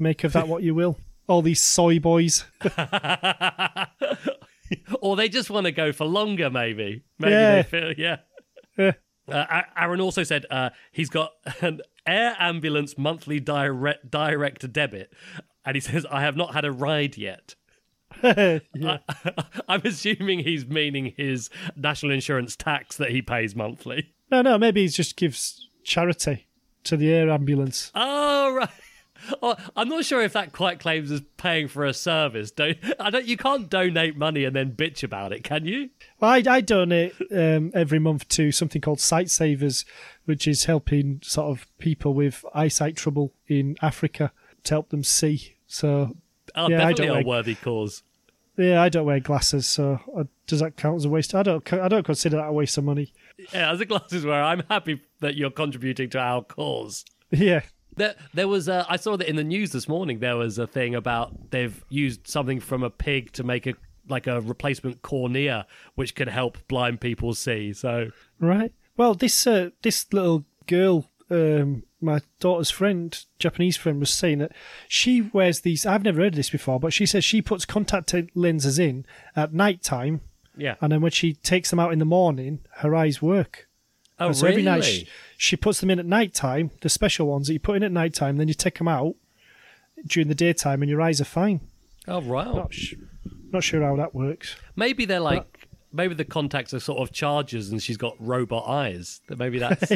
make 0.00 0.24
of 0.24 0.32
that 0.32 0.48
what 0.48 0.64
you 0.64 0.74
will. 0.74 0.98
All 1.26 1.42
these 1.42 1.62
soy 1.62 1.98
boys. 1.98 2.44
or 5.00 5.16
they 5.16 5.28
just 5.28 5.50
want 5.50 5.66
to 5.66 5.72
go 5.72 5.92
for 5.92 6.04
longer, 6.04 6.50
maybe. 6.50 7.02
Maybe 7.18 7.32
Yeah. 7.32 7.54
they 7.56 7.62
feel, 7.62 7.92
yeah. 7.92 8.16
Yeah. 8.76 8.92
Uh, 9.26 9.62
Aaron 9.76 10.00
also 10.00 10.22
said 10.22 10.44
uh, 10.50 10.70
he's 10.92 11.08
got 11.08 11.32
an 11.62 11.80
air 12.06 12.36
ambulance 12.38 12.98
monthly 12.98 13.40
direct 13.40 14.10
direct 14.10 14.70
debit, 14.70 15.12
and 15.64 15.76
he 15.76 15.80
says 15.80 16.04
I 16.10 16.20
have 16.20 16.36
not 16.36 16.52
had 16.52 16.66
a 16.66 16.72
ride 16.72 17.16
yet. 17.16 17.54
yeah. 18.22 18.58
I'm 19.66 19.80
assuming 19.84 20.40
he's 20.40 20.66
meaning 20.66 21.14
his 21.16 21.48
national 21.74 22.12
insurance 22.12 22.54
tax 22.54 22.98
that 22.98 23.10
he 23.10 23.22
pays 23.22 23.56
monthly. 23.56 24.12
No, 24.30 24.42
no, 24.42 24.58
maybe 24.58 24.82
he 24.82 24.88
just 24.88 25.16
gives 25.16 25.68
charity 25.84 26.46
to 26.84 26.96
the 26.98 27.10
air 27.10 27.30
ambulance. 27.30 27.90
Oh 27.94 28.52
right. 28.54 28.68
Oh, 29.42 29.56
I'm 29.76 29.88
not 29.88 30.04
sure 30.04 30.22
if 30.22 30.32
that 30.34 30.52
quite 30.52 30.80
claims 30.80 31.10
as 31.10 31.22
paying 31.36 31.68
for 31.68 31.84
a 31.84 31.94
service. 31.94 32.50
Don't 32.50 32.76
I 33.00 33.10
don't 33.10 33.26
you 33.26 33.36
can't 33.36 33.68
donate 33.70 34.16
money 34.16 34.44
and 34.44 34.54
then 34.54 34.72
bitch 34.72 35.02
about 35.02 35.32
it, 35.32 35.44
can 35.44 35.64
you? 35.66 35.90
Well, 36.20 36.30
I, 36.30 36.42
I 36.48 36.60
donate 36.60 37.14
um, 37.34 37.70
every 37.74 37.98
month 37.98 38.28
to 38.30 38.52
something 38.52 38.80
called 38.82 38.98
Sightsavers, 38.98 39.84
which 40.24 40.46
is 40.48 40.64
helping 40.64 41.20
sort 41.22 41.50
of 41.56 41.66
people 41.78 42.14
with 42.14 42.44
eyesight 42.54 42.96
trouble 42.96 43.32
in 43.48 43.76
Africa 43.82 44.32
to 44.64 44.74
help 44.74 44.90
them 44.90 45.02
see. 45.04 45.56
So 45.66 46.16
Oh, 46.56 46.68
Yeah, 46.68 46.86
I 46.86 46.92
don't 46.92 47.08
a 47.08 47.12
like- 47.14 47.26
worthy 47.26 47.54
cause. 47.56 48.02
yeah, 48.56 48.80
I 48.80 48.88
don't 48.88 49.06
wear 49.06 49.18
glasses, 49.20 49.66
so 49.66 49.98
uh, 50.16 50.24
does 50.46 50.60
that 50.60 50.76
count 50.76 50.96
as 50.96 51.04
a 51.04 51.08
waste? 51.08 51.34
I 51.34 51.42
don't. 51.42 51.72
I 51.72 51.88
don't 51.88 52.04
consider 52.04 52.36
that 52.36 52.46
a 52.48 52.52
waste 52.52 52.78
of 52.78 52.84
money. 52.84 53.12
Yeah, 53.52 53.72
as 53.72 53.80
a 53.80 53.84
glasses 53.86 54.24
wearer, 54.24 54.42
I'm 54.42 54.62
happy 54.70 55.00
that 55.20 55.34
you're 55.34 55.50
contributing 55.50 56.10
to 56.10 56.18
our 56.20 56.42
cause. 56.44 57.04
Yeah, 57.30 57.62
There, 57.96 58.14
there 58.32 58.48
was. 58.48 58.68
A, 58.68 58.86
I 58.88 58.96
saw 58.96 59.16
that 59.16 59.28
in 59.28 59.36
the 59.36 59.44
news 59.44 59.72
this 59.72 59.88
morning. 59.88 60.18
There 60.18 60.36
was 60.36 60.58
a 60.58 60.66
thing 60.66 60.94
about 60.94 61.50
they've 61.50 61.84
used 61.88 62.26
something 62.26 62.60
from 62.60 62.82
a 62.82 62.90
pig 62.90 63.32
to 63.32 63.44
make 63.44 63.66
a 63.66 63.74
like 64.08 64.26
a 64.26 64.40
replacement 64.40 65.02
cornea, 65.02 65.66
which 65.94 66.14
can 66.14 66.28
help 66.28 66.58
blind 66.68 67.00
people 67.00 67.34
see. 67.34 67.72
So 67.72 68.10
Right. 68.40 68.72
Well, 68.96 69.14
this 69.14 69.46
uh, 69.46 69.70
this 69.82 70.06
little 70.12 70.44
girl, 70.66 71.10
um, 71.30 71.84
my 72.00 72.20
daughter's 72.38 72.70
friend, 72.70 73.24
Japanese 73.38 73.76
friend, 73.76 73.98
was 73.98 74.10
saying 74.10 74.38
that 74.38 74.52
she 74.88 75.20
wears 75.20 75.60
these. 75.60 75.86
I've 75.86 76.04
never 76.04 76.20
heard 76.20 76.34
of 76.34 76.36
this 76.36 76.50
before, 76.50 76.78
but 76.78 76.92
she 76.92 77.06
says 77.06 77.24
she 77.24 77.42
puts 77.42 77.64
contact 77.64 78.14
lenses 78.34 78.78
in 78.78 79.06
at 79.34 79.52
night 79.52 79.82
time, 79.82 80.20
yeah. 80.56 80.76
and 80.80 80.92
then 80.92 81.00
when 81.00 81.12
she 81.12 81.34
takes 81.34 81.70
them 81.70 81.80
out 81.80 81.92
in 81.92 81.98
the 81.98 82.04
morning, 82.04 82.60
her 82.76 82.94
eyes 82.94 83.20
work. 83.20 83.68
Oh, 84.18 84.26
And 84.26 84.36
so 84.36 84.46
really? 84.46 84.54
every 84.54 84.62
night 84.62 84.84
she, 84.84 85.08
she 85.44 85.56
puts 85.56 85.80
them 85.80 85.90
in 85.90 85.98
at 85.98 86.06
night 86.06 86.34
time, 86.34 86.70
the 86.80 86.88
special 86.88 87.26
ones 87.28 87.46
that 87.46 87.52
you 87.52 87.60
put 87.60 87.76
in 87.76 87.82
at 87.82 87.92
night 87.92 88.14
time, 88.14 88.36
then 88.38 88.48
you 88.48 88.54
take 88.54 88.78
them 88.78 88.88
out 88.88 89.14
during 90.06 90.28
the 90.28 90.34
daytime, 90.34 90.82
and 90.82 90.90
your 90.90 91.00
eyes 91.00 91.20
are 91.20 91.24
fine. 91.24 91.60
oh, 92.08 92.20
right. 92.22 92.46
Not, 92.46 92.74
sh- 92.74 92.94
not 93.52 93.62
sure 93.62 93.82
how 93.82 93.96
that 93.96 94.14
works. 94.14 94.56
Maybe 94.76 95.04
they're 95.04 95.20
like. 95.20 95.68
Maybe 95.96 96.14
the 96.16 96.24
contacts 96.24 96.74
are 96.74 96.80
sort 96.80 96.98
of 96.98 97.12
chargers, 97.14 97.70
and 97.70 97.80
she's 97.80 97.96
got 97.96 98.16
robot 98.18 98.68
eyes. 98.68 99.20
That 99.28 99.38
maybe 99.38 99.58
that's 99.60 99.92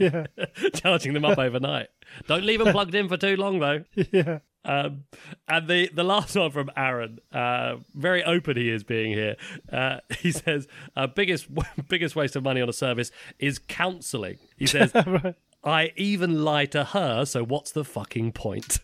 Yeah, 0.00 0.26
charging 0.74 1.12
them 1.12 1.24
up 1.24 1.38
overnight. 1.46 1.86
Don't 2.26 2.42
leave 2.42 2.58
them 2.58 2.72
plugged 2.72 2.96
in 2.96 3.06
for 3.08 3.16
too 3.16 3.36
long, 3.36 3.60
though. 3.60 3.84
yeah. 4.10 4.40
Um, 4.64 5.04
and 5.46 5.68
the, 5.68 5.90
the 5.92 6.04
last 6.04 6.34
one 6.36 6.50
from 6.50 6.70
Aaron, 6.76 7.18
uh, 7.32 7.76
very 7.94 8.24
open 8.24 8.56
he 8.56 8.70
is 8.70 8.82
being 8.82 9.12
here. 9.12 9.36
Uh, 9.70 9.98
he 10.18 10.32
says, 10.32 10.66
uh, 10.96 11.06
biggest 11.06 11.48
biggest 11.88 12.16
waste 12.16 12.36
of 12.36 12.42
money 12.42 12.60
on 12.60 12.68
a 12.68 12.72
service 12.72 13.10
is 13.38 13.58
counselling. 13.58 14.38
He 14.56 14.66
says, 14.66 14.92
I 15.64 15.92
even 15.96 16.44
lie 16.44 16.66
to 16.66 16.84
her, 16.84 17.24
so 17.24 17.44
what's 17.44 17.72
the 17.72 17.84
fucking 17.84 18.32
point? 18.32 18.80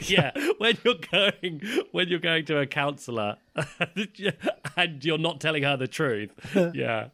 yeah, 0.00 0.32
when 0.58 0.78
you're 0.84 0.94
going 1.12 1.60
when 1.92 2.08
you're 2.08 2.18
going 2.18 2.44
to 2.46 2.58
a 2.58 2.66
counsellor 2.66 3.36
and 4.76 5.04
you're 5.04 5.18
not 5.18 5.40
telling 5.40 5.62
her 5.62 5.76
the 5.76 5.86
truth. 5.86 6.30
Yeah. 6.74 7.08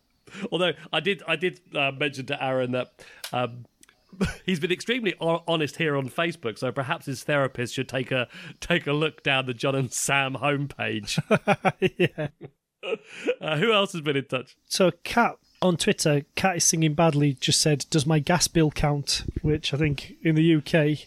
Although 0.51 0.73
I 0.93 1.01
did 1.01 1.23
I 1.27 1.37
did 1.37 1.61
uh, 1.75 1.91
mention 1.93 2.27
to 2.27 2.43
Aaron 2.43 2.73
that 2.73 3.05
um, 3.33 3.67
he's 4.47 4.61
been 4.61 4.73
extremely 4.73 5.15
honest 5.21 5.77
here 5.77 5.97
on 5.97 6.09
Facebook, 6.09 6.59
so 6.59 6.73
perhaps 6.73 7.07
his 7.07 7.25
therapist 7.25 7.75
should 7.75 7.89
take 7.89 8.11
a 8.11 8.29
take 8.61 8.87
a 8.87 8.93
look 8.93 9.23
down 9.23 9.47
the 9.47 9.55
John 9.55 9.75
and 9.75 9.93
Sam 9.93 10.35
homepage. 10.35 11.19
yeah. 11.99 12.29
Uh, 13.41 13.57
who 13.59 13.73
else 13.73 13.93
has 13.93 14.01
been 14.01 14.17
in 14.17 14.25
touch? 14.25 14.57
So, 14.67 14.91
Cat 15.05 15.37
on 15.61 15.77
Twitter, 15.77 16.23
Cat 16.35 16.57
is 16.57 16.65
singing 16.65 16.95
badly. 16.95 17.35
Just 17.35 17.61
said, 17.61 17.87
"Does 17.91 18.07
my 18.07 18.19
gas 18.19 18.49
bill 18.49 18.71
count?" 18.71 19.23
Which 19.43 19.73
I 19.73 19.77
think 19.77 20.15
in 20.23 20.35
the 20.35 20.57
UK, 20.57 21.07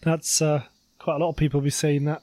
that's 0.00 0.40
uh, 0.40 0.64
quite 0.98 1.16
a 1.16 1.18
lot 1.18 1.30
of 1.30 1.36
people 1.36 1.60
be 1.60 1.70
saying 1.70 2.04
that. 2.04 2.22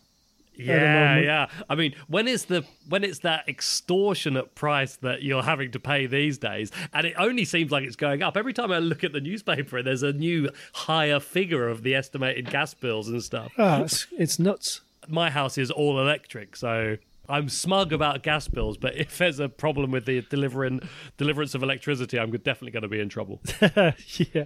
Yeah, 0.57 1.19
yeah. 1.19 1.47
I 1.69 1.75
mean, 1.75 1.95
when 2.07 2.27
it's 2.27 2.45
the 2.45 2.65
when 2.87 3.03
it's 3.03 3.19
that 3.19 3.47
extortionate 3.47 4.55
price 4.55 4.95
that 4.97 5.23
you're 5.23 5.43
having 5.43 5.71
to 5.71 5.79
pay 5.79 6.05
these 6.05 6.37
days, 6.37 6.71
and 6.93 7.07
it 7.07 7.15
only 7.17 7.45
seems 7.45 7.71
like 7.71 7.83
it's 7.83 7.95
going 7.95 8.21
up 8.21 8.37
every 8.37 8.53
time 8.53 8.71
I 8.71 8.79
look 8.79 9.03
at 9.03 9.13
the 9.13 9.21
newspaper. 9.21 9.81
There's 9.81 10.03
a 10.03 10.13
new 10.13 10.49
higher 10.73 11.19
figure 11.19 11.67
of 11.67 11.83
the 11.83 11.95
estimated 11.95 12.49
gas 12.49 12.73
bills 12.73 13.09
and 13.09 13.21
stuff. 13.21 13.51
Ah, 13.57 13.81
it's, 13.81 14.07
it's 14.11 14.39
nuts. 14.39 14.81
My 15.07 15.29
house 15.29 15.57
is 15.57 15.69
all 15.71 15.99
electric, 15.99 16.55
so 16.55 16.97
I'm 17.29 17.49
smug 17.49 17.93
about 17.93 18.23
gas 18.23 18.47
bills. 18.47 18.77
But 18.77 18.95
if 18.97 19.17
there's 19.17 19.39
a 19.39 19.49
problem 19.49 19.91
with 19.91 20.05
the 20.05 20.21
delivering 20.21 20.81
deliverance 21.17 21.55
of 21.55 21.63
electricity, 21.63 22.19
I'm 22.19 22.31
definitely 22.31 22.71
going 22.71 22.83
to 22.83 22.89
be 22.89 22.99
in 22.99 23.09
trouble. 23.09 23.41
yeah. 23.61 24.45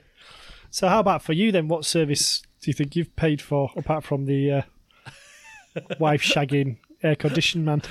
So, 0.72 0.88
how 0.88 1.00
about 1.00 1.24
for 1.24 1.34
you 1.34 1.52
then? 1.52 1.68
What 1.68 1.86
service 1.86 2.42
do 2.62 2.70
you 2.70 2.74
think 2.74 2.96
you've 2.96 3.16
paid 3.16 3.42
for 3.42 3.72
apart 3.76 4.04
from 4.04 4.26
the 4.26 4.52
uh, 4.52 4.62
wife 6.00 6.22
shagging 6.22 6.78
air 7.04 7.16
condition 7.16 7.66
man? 7.66 7.82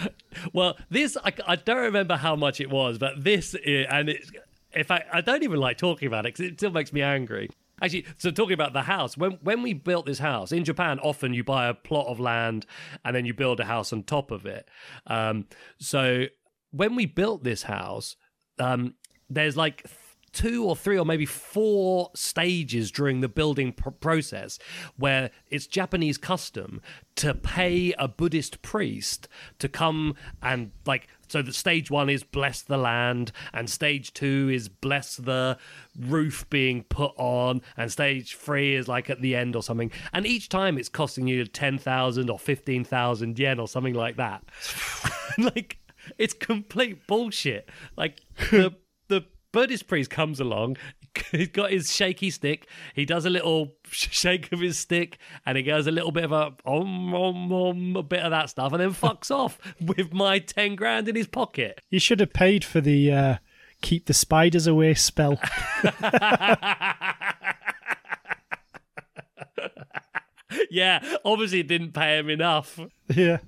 Well, 0.53 0.77
this 0.91 1.17
I, 1.25 1.33
I 1.47 1.57
don't 1.57 1.79
remember 1.79 2.17
how 2.17 2.37
much 2.37 2.61
it 2.61 2.71
was, 2.71 2.99
but 2.99 3.23
this 3.23 3.55
i- 3.55 3.87
and 3.91 4.09
it's 4.09 4.31
if 4.73 4.91
I 4.91 5.05
I 5.13 5.21
don't 5.21 5.43
even 5.43 5.59
like 5.61 5.79
talking 5.79 6.07
about 6.07 6.27
it 6.27 6.35
because 6.35 6.53
it 6.53 6.59
still 6.59 6.71
makes 6.71 6.93
me 6.93 7.03
angry. 7.03 7.49
Actually, 7.81 8.07
so 8.17 8.31
talking 8.33 8.55
about 8.55 8.73
the 8.73 8.83
house, 8.83 9.17
when 9.17 9.33
when 9.43 9.63
we 9.63 9.73
built 9.73 10.05
this 10.05 10.19
house 10.19 10.51
in 10.53 10.65
Japan, 10.65 10.99
often 10.99 11.33
you 11.33 11.45
buy 11.45 11.69
a 11.69 11.75
plot 11.75 12.07
of 12.09 12.19
land 12.19 12.67
and 13.05 13.15
then 13.15 13.25
you 13.25 13.33
build 13.33 13.61
a 13.61 13.65
house 13.65 13.93
on 13.93 14.03
top 14.03 14.31
of 14.31 14.47
it. 14.47 14.69
Um, 15.07 15.47
so 15.79 16.25
when 16.73 16.97
we 16.97 17.07
built 17.07 17.45
this 17.45 17.63
house, 17.63 18.17
um, 18.59 18.95
there's 19.31 19.57
like 19.57 19.87
two 20.29 20.65
or 20.65 20.77
three 20.77 20.99
or 20.99 21.05
maybe 21.05 21.27
four 21.27 22.11
stages 22.15 22.91
during 22.91 23.21
the 23.21 23.29
building 23.29 23.73
pr- 23.73 23.91
process 23.91 24.59
where 24.97 25.31
it's 25.49 25.67
Japanese 25.67 26.19
custom 26.19 26.81
to 27.17 27.35
pay 27.35 27.93
a 27.99 28.07
Buddhist 28.07 28.63
priest 28.63 29.29
to 29.59 29.69
come 29.69 30.15
and 30.43 30.71
like 30.87 31.09
so 31.29 31.43
the 31.43 31.53
stage 31.53 31.91
one 31.91 32.09
is 32.09 32.23
bless 32.23 32.63
the 32.63 32.77
land 32.77 33.33
and 33.53 33.69
stage 33.69 34.15
two 34.15 34.49
is 34.53 34.69
bless 34.69 35.17
the 35.17 35.59
roof 35.99 36.49
being 36.49 36.85
put 36.85 37.13
on 37.17 37.61
and 37.77 37.91
stage 37.93 38.37
three 38.37 38.75
is 38.75 38.89
like 38.89 39.11
at 39.11 39.21
the 39.21 39.35
end 39.35 39.57
or 39.57 39.63
something 39.63 39.91
and 40.13 40.27
each 40.27 40.49
time 40.49 40.79
it's 40.79 40.89
costing 40.89 41.27
you 41.27 41.45
10,000 41.45 42.31
or 42.31 42.39
15,000 42.39 43.39
yen 43.39 43.59
or 43.59 43.69
something 43.69 43.95
like 43.95 44.17
that 44.17 44.43
like 45.39 45.79
it's 46.17 46.35
complete 46.35 47.07
bullshit. 47.07 47.69
Like 47.97 48.21
the 48.51 48.75
Buddhist 49.59 49.89
priest 49.89 50.09
comes 50.09 50.39
along, 50.39 50.77
he's 51.33 51.49
got 51.49 51.73
his 51.73 51.93
shaky 51.93 52.31
stick. 52.31 52.69
He 52.95 53.05
does 53.05 53.27
a 53.27 53.31
little 53.31 53.75
shake 53.91 54.53
of 54.53 54.61
his 54.61 54.79
stick, 54.79 55.19
and 55.45 55.57
he 55.57 55.65
goes 55.65 55.89
a 55.89 55.91
little 55.91 56.13
bit 56.13 56.23
of 56.23 56.31
a 56.31 56.55
om 56.65 57.13
om 57.13 57.53
om, 57.53 57.97
a 57.97 58.05
bit 58.05 58.21
of 58.21 58.31
that 58.31 58.51
stuff, 58.51 58.73
and 58.73 58.81
then 58.81 58.91
fucks 58.95 59.33
off 59.33 59.59
with 59.81 60.15
my 60.15 60.39
ten 60.39 60.77
grand 60.77 61.09
in 61.09 61.17
his 61.17 61.27
pocket. 61.27 61.81
You 61.91 61.99
should 61.99 62.21
have 62.21 62.33
paid 62.33 62.65
for 62.65 62.81
the 62.81 63.11
uh, 63.11 63.37
keep 63.83 64.07
the 64.07 64.15
spiders 64.15 64.69
away 64.69 64.95
spell. 64.95 65.41
Yeah, 70.71 71.17
obviously 71.25 71.61
it 71.61 71.69
didn't 71.69 71.93
pay 71.93 72.19
him 72.19 72.29
enough. 72.31 72.79
yeah. 73.15 73.39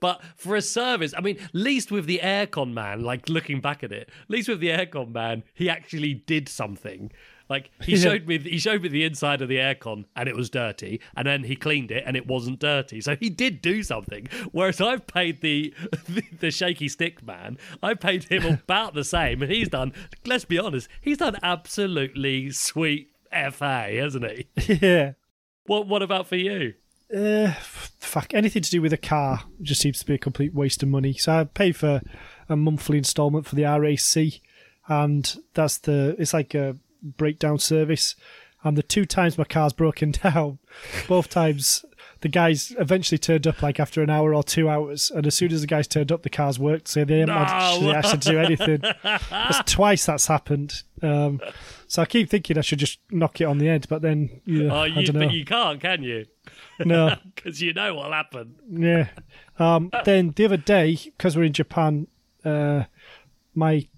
But 0.00 0.22
for 0.36 0.56
a 0.56 0.62
service, 0.62 1.12
I 1.16 1.20
mean, 1.20 1.38
least 1.52 1.90
with 1.90 2.06
the 2.06 2.20
aircon 2.22 2.72
man, 2.72 3.02
like 3.02 3.28
looking 3.28 3.60
back 3.60 3.82
at 3.84 3.92
it, 3.92 4.08
least 4.28 4.48
with 4.48 4.60
the 4.60 4.68
aircon 4.68 5.12
man, 5.12 5.42
he 5.54 5.68
actually 5.68 6.14
did 6.14 6.48
something. 6.48 7.10
Like 7.48 7.70
he 7.82 7.92
Yeah. 7.96 7.98
showed 7.98 8.26
me, 8.28 8.38
he 8.38 8.58
showed 8.58 8.80
me 8.82 8.88
the 8.88 9.02
inside 9.04 9.42
of 9.42 9.48
the 9.48 9.56
aircon, 9.56 10.04
and 10.14 10.28
it 10.28 10.36
was 10.36 10.48
dirty, 10.50 11.00
and 11.16 11.26
then 11.26 11.42
he 11.44 11.56
cleaned 11.56 11.90
it, 11.90 12.04
and 12.06 12.16
it 12.16 12.26
wasn't 12.28 12.60
dirty. 12.60 13.00
So 13.00 13.16
he 13.16 13.28
did 13.28 13.60
do 13.60 13.82
something. 13.82 14.28
Whereas 14.52 14.80
I've 14.80 15.06
paid 15.08 15.40
the 15.40 15.74
the, 16.08 16.22
the 16.38 16.50
shaky 16.52 16.88
stick 16.88 17.26
man, 17.26 17.58
I 17.82 17.94
paid 17.94 18.24
him 18.24 18.44
about 18.62 18.94
the 18.94 19.02
same, 19.04 19.42
and 19.42 19.50
he's 19.50 19.68
done. 19.68 19.92
Let's 20.24 20.44
be 20.44 20.60
honest, 20.60 20.88
he's 21.00 21.18
done 21.18 21.36
absolutely 21.42 22.50
sweet 22.52 23.10
fa, 23.32 23.88
hasn't 23.92 24.24
he? 24.30 24.78
Yeah. 24.80 25.12
What 25.70 25.86
What 25.86 26.02
about 26.02 26.26
for 26.26 26.34
you? 26.34 26.74
Uh, 27.16 27.52
fuck 28.00 28.34
anything 28.34 28.60
to 28.60 28.70
do 28.70 28.82
with 28.82 28.92
a 28.92 28.96
car 28.96 29.44
just 29.62 29.80
seems 29.80 30.00
to 30.00 30.04
be 30.04 30.14
a 30.14 30.18
complete 30.18 30.52
waste 30.52 30.82
of 30.82 30.88
money. 30.88 31.12
So 31.12 31.32
I 31.32 31.44
pay 31.44 31.70
for 31.70 32.02
a 32.48 32.56
monthly 32.56 32.98
instalment 32.98 33.46
for 33.46 33.54
the 33.54 33.62
RAC, 33.62 34.40
and 34.88 35.36
that's 35.54 35.78
the 35.78 36.16
it's 36.18 36.34
like 36.34 36.56
a 36.56 36.76
breakdown 37.04 37.60
service. 37.60 38.16
And 38.64 38.76
the 38.76 38.82
two 38.82 39.06
times 39.06 39.38
my 39.38 39.44
car's 39.44 39.72
broken 39.72 40.10
down, 40.24 40.58
both 41.06 41.28
times 41.28 41.84
the 42.22 42.28
guys 42.28 42.74
eventually 42.78 43.18
turned 43.18 43.46
up 43.46 43.62
like 43.62 43.80
after 43.80 44.02
an 44.02 44.10
hour 44.10 44.34
or 44.34 44.42
two 44.42 44.68
hours, 44.68 45.10
and 45.10 45.26
as 45.26 45.34
soon 45.34 45.52
as 45.52 45.60
the 45.62 45.66
guys 45.66 45.86
turned 45.88 46.12
up, 46.12 46.22
the 46.22 46.30
cars 46.30 46.58
worked. 46.58 46.88
So 46.88 47.04
they 47.04 47.20
haven't 47.20 47.34
actually 47.34 47.86
No. 47.86 47.92
asked 47.94 48.22
to 48.22 48.30
do 48.30 48.38
anything. 48.38 48.82
That's 49.30 49.72
twice 49.72 50.04
that's 50.06 50.26
happened. 50.26 50.82
Um, 51.02 51.40
so 51.88 52.02
I 52.02 52.04
keep 52.04 52.28
thinking 52.28 52.58
I 52.58 52.60
should 52.60 52.78
just 52.78 52.98
knock 53.10 53.40
it 53.40 53.44
on 53.44 53.58
the 53.58 53.66
head, 53.66 53.86
but 53.88 54.02
then 54.02 54.40
yeah, 54.44 54.68
Oh, 54.80 54.84
you, 54.84 55.10
but 55.12 55.32
you 55.32 55.44
can't, 55.44 55.80
can 55.80 56.02
you? 56.02 56.26
no. 56.84 57.16
Because 57.34 57.62
you 57.62 57.72
know 57.72 57.94
what'll 57.94 58.12
happen. 58.12 58.54
Yeah. 58.70 59.08
Um, 59.58 59.90
then 60.04 60.32
the 60.36 60.44
other 60.44 60.56
day, 60.58 60.96
because 61.04 61.36
we're 61.36 61.44
in 61.44 61.52
Japan, 61.54 62.06
uh, 62.44 62.84
my 63.54 63.88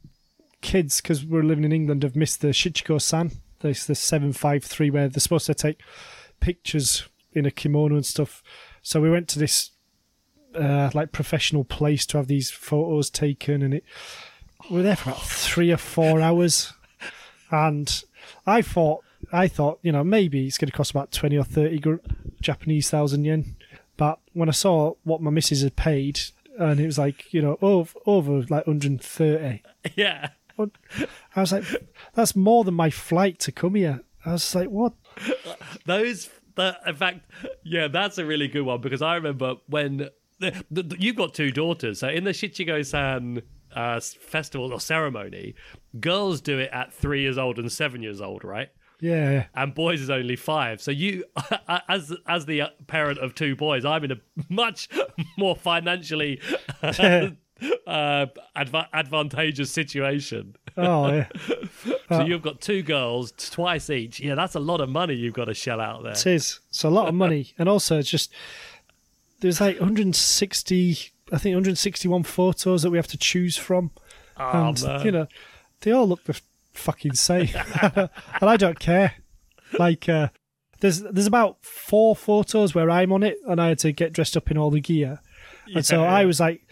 kids, 0.60 1.00
because 1.00 1.24
we're 1.24 1.42
living 1.42 1.64
in 1.64 1.72
England, 1.72 2.04
have 2.04 2.14
missed 2.16 2.40
the 2.40 2.48
Shichi-Go-San. 2.48 3.32
There's 3.60 3.86
the 3.86 3.94
753 3.96 4.90
where 4.90 5.08
they're 5.08 5.20
supposed 5.20 5.46
to 5.46 5.54
take 5.54 5.80
pictures 6.40 7.08
in 7.34 7.46
a 7.46 7.50
kimono 7.50 7.94
and 7.96 8.06
stuff. 8.06 8.42
So 8.82 9.00
we 9.00 9.10
went 9.10 9.28
to 9.28 9.38
this 9.38 9.70
uh, 10.54 10.90
like 10.94 11.12
professional 11.12 11.64
place 11.64 12.04
to 12.06 12.18
have 12.18 12.26
these 12.28 12.50
photos 12.50 13.10
taken, 13.10 13.62
and 13.62 13.74
it 13.74 13.84
we 14.70 14.76
were 14.76 14.82
there 14.82 14.96
for 14.96 15.10
about 15.10 15.22
three 15.22 15.70
or 15.72 15.76
four 15.76 16.20
hours. 16.20 16.72
And 17.50 18.02
I 18.46 18.62
thought, 18.62 19.02
I 19.32 19.48
thought, 19.48 19.78
you 19.82 19.92
know, 19.92 20.04
maybe 20.04 20.46
it's 20.46 20.58
going 20.58 20.70
to 20.70 20.76
cost 20.76 20.90
about 20.92 21.12
twenty 21.12 21.36
or 21.36 21.44
thirty 21.44 21.78
gr- 21.78 21.96
Japanese 22.40 22.90
thousand 22.90 23.24
yen. 23.24 23.56
But 23.96 24.18
when 24.32 24.48
I 24.48 24.52
saw 24.52 24.94
what 25.04 25.20
my 25.20 25.30
missus 25.30 25.62
had 25.62 25.76
paid, 25.76 26.20
and 26.58 26.80
it 26.80 26.86
was 26.86 26.98
like, 26.98 27.32
you 27.32 27.42
know, 27.42 27.58
over, 27.60 27.98
over 28.06 28.40
like 28.48 28.66
130, 28.66 29.62
Yeah. 29.96 30.30
I 30.58 31.40
was 31.40 31.52
like, 31.52 31.64
that's 32.14 32.34
more 32.36 32.64
than 32.64 32.74
my 32.74 32.90
flight 32.90 33.38
to 33.40 33.52
come 33.52 33.74
here. 33.74 34.00
I 34.24 34.32
was 34.32 34.54
like, 34.54 34.68
what? 34.68 34.92
Those, 35.86 36.30
the, 36.54 36.76
in 36.86 36.96
fact, 36.96 37.30
yeah, 37.64 37.88
that's 37.88 38.18
a 38.18 38.24
really 38.24 38.48
good 38.48 38.62
one 38.62 38.80
because 38.80 39.02
I 39.02 39.14
remember 39.16 39.56
when 39.66 40.08
the, 40.38 40.64
the, 40.70 40.96
you've 40.98 41.16
got 41.16 41.34
two 41.34 41.50
daughters. 41.50 42.00
So 42.00 42.08
in 42.08 42.24
the 42.24 42.30
Shichi-Go-San 42.30 43.42
uh, 43.74 44.00
festival 44.00 44.72
or 44.72 44.80
ceremony, 44.80 45.54
girls 46.00 46.40
do 46.40 46.58
it 46.58 46.70
at 46.72 46.92
three 46.92 47.22
years 47.22 47.38
old 47.38 47.58
and 47.58 47.70
seven 47.70 48.02
years 48.02 48.20
old, 48.20 48.44
right? 48.44 48.68
Yeah. 49.00 49.46
and 49.56 49.74
boys 49.74 50.00
is 50.00 50.10
only 50.10 50.36
five. 50.36 50.80
So 50.80 50.92
you, 50.92 51.24
as 51.88 52.14
as 52.28 52.46
the 52.46 52.62
parent 52.86 53.18
of 53.18 53.34
two 53.34 53.56
boys, 53.56 53.84
I'm 53.84 54.04
in 54.04 54.12
a 54.12 54.20
much 54.48 54.88
more 55.36 55.56
financially 55.56 56.40
uh, 56.82 57.30
uh, 57.86 58.26
adva- 58.56 58.88
advantageous 58.92 59.70
situation. 59.70 60.56
Oh, 60.76 61.08
yeah. 61.08 61.28
So 62.08 62.24
you've 62.26 62.42
got 62.42 62.60
two 62.60 62.82
girls, 62.82 63.32
twice 63.32 63.88
each. 63.88 64.20
Yeah, 64.20 64.34
that's 64.34 64.54
a 64.54 64.60
lot 64.60 64.82
of 64.82 64.90
money 64.90 65.14
you've 65.14 65.32
got 65.32 65.46
to 65.46 65.54
shell 65.54 65.80
out 65.80 66.02
there. 66.02 66.12
It 66.12 66.26
is. 66.26 66.60
It's 66.68 66.84
a 66.84 66.90
lot 66.90 67.08
of 67.08 67.14
money. 67.14 67.54
And 67.58 67.68
also, 67.70 67.98
it's 67.98 68.10
just, 68.10 68.30
there's 69.40 69.60
like 69.62 69.80
160, 69.80 70.90
I 71.32 71.38
think 71.38 71.54
161 71.54 72.22
photos 72.24 72.82
that 72.82 72.90
we 72.90 72.98
have 72.98 73.06
to 73.08 73.16
choose 73.16 73.56
from. 73.56 73.92
Oh, 74.36 74.68
and, 74.68 74.82
man. 74.82 75.04
you 75.06 75.12
know, 75.12 75.26
they 75.80 75.90
all 75.92 76.06
look 76.06 76.24
the 76.24 76.38
fucking 76.74 77.14
same. 77.14 77.48
and 77.82 78.10
I 78.42 78.56
don't 78.58 78.78
care. 78.78 79.14
Like, 79.78 80.06
uh, 80.08 80.28
there's 80.80 81.00
there's 81.00 81.26
about 81.26 81.64
four 81.64 82.14
photos 82.14 82.74
where 82.74 82.90
I'm 82.90 83.12
on 83.12 83.22
it, 83.22 83.38
and 83.46 83.60
I 83.60 83.68
had 83.68 83.78
to 83.80 83.92
get 83.92 84.12
dressed 84.12 84.36
up 84.36 84.50
in 84.50 84.58
all 84.58 84.70
the 84.70 84.80
gear. 84.80 85.20
And 85.74 85.86
so 85.86 86.02
Yeah. 86.02 86.12
I 86.12 86.24
was 86.26 86.40
like, 86.40 86.66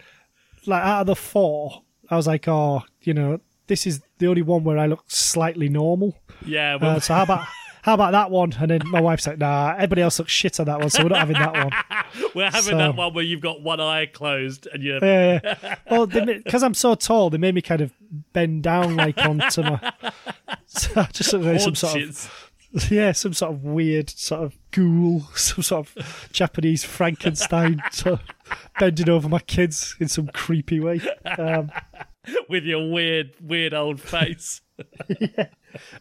like 0.65 0.83
out 0.83 1.01
of 1.01 1.07
the 1.07 1.15
four, 1.15 1.83
I 2.09 2.15
was 2.15 2.27
like, 2.27 2.47
oh, 2.47 2.83
you 3.01 3.13
know, 3.13 3.39
this 3.67 3.87
is 3.87 4.01
the 4.17 4.27
only 4.27 4.41
one 4.41 4.63
where 4.63 4.77
I 4.77 4.85
look 4.87 5.03
slightly 5.07 5.69
normal. 5.69 6.15
Yeah, 6.45 6.75
well, 6.75 6.97
Uh, 6.97 6.99
so 6.99 7.13
how 7.13 7.23
about 7.23 7.47
how 7.83 7.93
about 7.95 8.11
that 8.11 8.29
one? 8.29 8.53
And 8.59 8.69
then 8.69 8.81
my 8.85 9.01
wife's 9.01 9.25
like, 9.25 9.37
nah, 9.39 9.73
everybody 9.75 10.01
else 10.03 10.19
looks 10.19 10.31
shit 10.31 10.59
on 10.59 10.65
that 10.67 10.79
one, 10.79 10.89
so 10.89 11.03
we're 11.03 11.09
not 11.09 11.19
having 11.19 11.37
that 11.37 11.53
one. 11.53 11.71
we're 12.35 12.45
having 12.51 12.61
so- 12.73 12.77
that 12.77 12.95
one 12.95 13.13
where 13.13 13.23
you've 13.23 13.41
got 13.41 13.61
one 13.61 13.79
eye 13.79 14.05
closed 14.07 14.67
and 14.71 14.83
you're. 14.83 15.03
Yeah. 15.03 15.75
well, 15.89 16.05
because 16.05 16.63
I'm 16.63 16.73
so 16.73 16.95
tall, 16.95 17.29
they 17.29 17.37
made 17.37 17.55
me 17.55 17.61
kind 17.61 17.81
of 17.81 17.91
bend 18.33 18.63
down 18.63 18.95
like 18.97 19.17
onto 19.19 19.63
my. 19.63 19.93
So 20.65 21.01
I 21.01 21.09
just 21.11 21.33
look 21.33 21.43
like 21.43 21.59
some 21.59 21.75
sort 21.75 21.95
of. 22.01 22.50
yeah, 22.89 23.11
some 23.11 23.33
sort 23.33 23.53
of 23.53 23.63
weird 23.63 24.09
sort 24.09 24.43
of 24.43 24.57
ghoul, 24.71 25.21
some 25.35 25.63
sort 25.63 25.87
of 25.87 26.29
Japanese 26.31 26.83
Frankenstein, 26.83 27.81
sort 27.91 28.19
of 28.19 28.21
bending 28.79 29.09
over 29.09 29.27
my 29.27 29.39
kids 29.39 29.95
in 29.99 30.07
some 30.07 30.27
creepy 30.27 30.79
way. 30.79 31.01
Um, 31.37 31.71
with 32.47 32.63
your 32.63 32.89
weird, 32.89 33.33
weird 33.41 33.73
old 33.73 33.99
face. 33.99 34.61
yeah. 35.07 35.47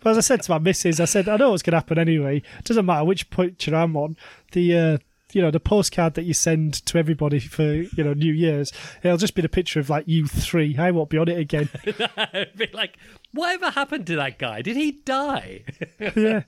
but 0.00 0.10
as 0.10 0.18
I 0.18 0.20
said 0.20 0.42
to 0.42 0.50
my 0.52 0.58
missus, 0.58 1.00
I 1.00 1.06
said 1.06 1.28
I 1.28 1.36
know 1.36 1.50
what's 1.50 1.62
going 1.62 1.72
to 1.72 1.78
happen 1.78 1.98
anyway. 1.98 2.38
It 2.58 2.64
doesn't 2.64 2.86
matter 2.86 3.04
which 3.04 3.30
picture 3.30 3.74
I'm 3.74 3.96
on. 3.96 4.16
The 4.52 4.76
uh, 4.76 4.98
you 5.32 5.42
know 5.42 5.50
the 5.50 5.60
postcard 5.60 6.14
that 6.14 6.24
you 6.24 6.34
send 6.34 6.74
to 6.86 6.98
everybody 6.98 7.38
for 7.38 7.72
you 7.72 8.04
know 8.04 8.12
New 8.12 8.32
Year's, 8.32 8.72
it'll 9.02 9.16
just 9.16 9.34
be 9.34 9.42
the 9.42 9.48
picture 9.48 9.80
of 9.80 9.90
like 9.90 10.06
you 10.08 10.26
three. 10.26 10.76
I 10.78 10.90
won't 10.90 11.10
be 11.10 11.18
on 11.18 11.28
it 11.28 11.38
again. 11.38 11.68
Be 12.56 12.68
like, 12.72 12.96
whatever 13.32 13.70
happened 13.70 14.06
to 14.08 14.16
that 14.16 14.38
guy? 14.38 14.62
Did 14.62 14.76
he 14.76 14.92
die? 14.92 15.64
yeah. 15.98 16.42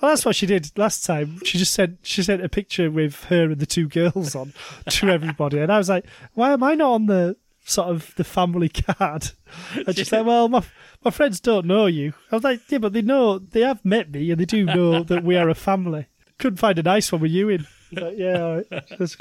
Well, 0.00 0.10
that's 0.12 0.24
what 0.24 0.36
she 0.36 0.46
did 0.46 0.70
last 0.76 1.04
time. 1.04 1.40
She 1.44 1.58
just 1.58 1.72
sent 1.72 1.98
she 2.02 2.22
sent 2.22 2.44
a 2.44 2.48
picture 2.48 2.90
with 2.90 3.24
her 3.24 3.44
and 3.44 3.58
the 3.58 3.66
two 3.66 3.88
girls 3.88 4.34
on 4.34 4.52
to 4.88 5.08
everybody, 5.08 5.58
and 5.58 5.72
I 5.72 5.78
was 5.78 5.88
like, 5.88 6.06
"Why 6.34 6.52
am 6.52 6.62
I 6.62 6.74
not 6.74 6.92
on 6.92 7.06
the 7.06 7.36
sort 7.64 7.88
of 7.88 8.14
the 8.16 8.24
family 8.24 8.68
card?" 8.68 9.30
And 9.74 9.96
she's 9.96 10.12
like, 10.12 10.26
"Well, 10.26 10.48
my 10.48 10.62
my 11.04 11.10
friends 11.10 11.40
don't 11.40 11.66
know 11.66 11.86
you." 11.86 12.14
I 12.30 12.36
was 12.36 12.44
like, 12.44 12.60
"Yeah, 12.68 12.78
but 12.78 12.92
they 12.92 13.02
know 13.02 13.38
they 13.38 13.60
have 13.60 13.84
met 13.84 14.10
me, 14.10 14.30
and 14.30 14.40
they 14.40 14.44
do 14.44 14.64
know 14.64 15.02
that 15.02 15.24
we 15.24 15.36
are 15.36 15.48
a 15.48 15.54
family." 15.54 16.06
Couldn't 16.38 16.58
find 16.58 16.78
a 16.78 16.82
nice 16.82 17.10
one 17.10 17.22
with 17.22 17.30
you 17.30 17.48
in. 17.48 17.66
Yeah, 17.90 18.42
all 18.42 18.56
right. 18.56 18.66
That's 18.70 19.16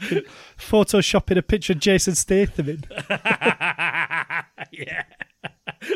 photoshopping 0.58 1.38
a 1.38 1.42
picture 1.42 1.74
of 1.74 1.80
Jason 1.80 2.16
Statham 2.16 2.70
in. 2.70 2.84
yeah. 4.72 5.04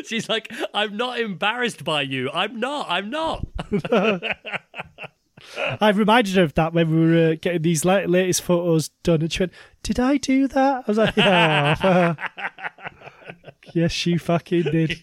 She's 0.06 0.28
like, 0.28 0.52
I'm 0.72 0.96
not 0.96 1.18
embarrassed 1.20 1.84
by 1.84 2.02
you. 2.02 2.30
I'm 2.32 2.60
not. 2.60 2.86
I'm 2.88 3.10
not. 3.10 3.46
I 5.80 5.90
reminded 5.90 6.34
her 6.36 6.42
of 6.42 6.54
that 6.54 6.74
when 6.74 6.90
we 6.90 7.10
were 7.10 7.30
uh, 7.30 7.36
getting 7.40 7.62
these 7.62 7.84
la- 7.84 8.04
latest 8.06 8.42
photos 8.42 8.88
done, 9.02 9.22
and 9.22 9.32
she 9.32 9.42
went, 9.42 9.52
"Did 9.82 9.98
I 9.98 10.16
do 10.18 10.46
that?" 10.48 10.84
I 10.86 10.90
was 10.90 10.98
like, 10.98 11.16
"Yeah." 11.16 12.14
yes, 13.74 14.06
you 14.06 14.18
fucking 14.18 14.62
did. 14.64 15.00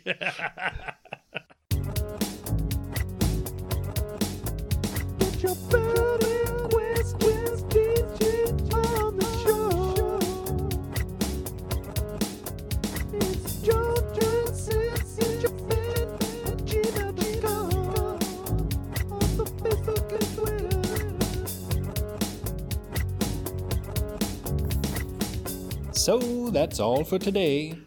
So 26.08 26.50
that's 26.52 26.80
all 26.80 27.04
for 27.04 27.20
today. 27.20 27.78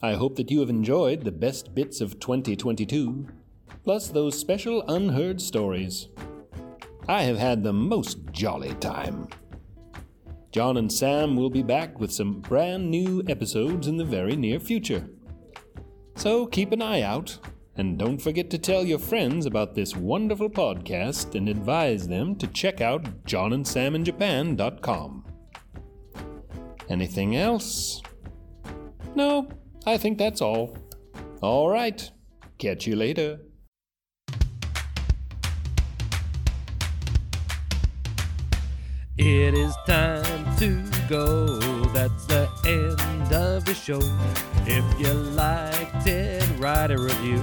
I 0.00 0.14
hope 0.14 0.36
that 0.36 0.50
you 0.50 0.60
have 0.60 0.70
enjoyed 0.70 1.24
the 1.24 1.30
best 1.30 1.74
bits 1.74 2.00
of 2.00 2.18
2022, 2.18 3.26
plus 3.84 4.08
those 4.08 4.38
special 4.38 4.82
unheard 4.88 5.42
stories. 5.42 6.08
I 7.06 7.24
have 7.24 7.36
had 7.36 7.62
the 7.62 7.74
most 7.74 8.20
jolly 8.32 8.72
time. 8.76 9.28
John 10.52 10.78
and 10.78 10.90
Sam 10.90 11.36
will 11.36 11.50
be 11.50 11.62
back 11.62 12.00
with 12.00 12.10
some 12.10 12.40
brand 12.40 12.90
new 12.90 13.22
episodes 13.28 13.88
in 13.88 13.98
the 13.98 14.06
very 14.06 14.36
near 14.36 14.58
future. 14.58 15.10
So 16.16 16.46
keep 16.46 16.72
an 16.72 16.80
eye 16.80 17.02
out, 17.02 17.40
and 17.76 17.98
don't 17.98 18.22
forget 18.22 18.48
to 18.52 18.58
tell 18.58 18.86
your 18.86 18.98
friends 18.98 19.44
about 19.44 19.74
this 19.74 19.94
wonderful 19.94 20.48
podcast 20.48 21.34
and 21.34 21.46
advise 21.46 22.08
them 22.08 22.36
to 22.36 22.46
check 22.46 22.80
out 22.80 23.26
johnandsaminjapan.com. 23.26 25.29
Anything 26.90 27.36
else? 27.36 28.02
No, 29.14 29.48
I 29.86 29.96
think 29.96 30.18
that's 30.18 30.42
all. 30.42 30.76
All 31.40 31.68
right. 31.68 32.10
Catch 32.58 32.88
you 32.88 32.96
later. 32.96 33.38
It 39.16 39.54
is 39.54 39.72
time 39.86 40.56
to 40.56 40.82
go. 41.08 41.60
That's 41.92 42.26
the 42.26 42.48
end 42.66 43.32
of 43.32 43.64
the 43.64 43.74
show. 43.74 44.00
If 44.66 44.84
you 44.98 45.12
liked 45.12 46.08
it, 46.08 46.42
write 46.58 46.90
a 46.90 46.98
review. 46.98 47.40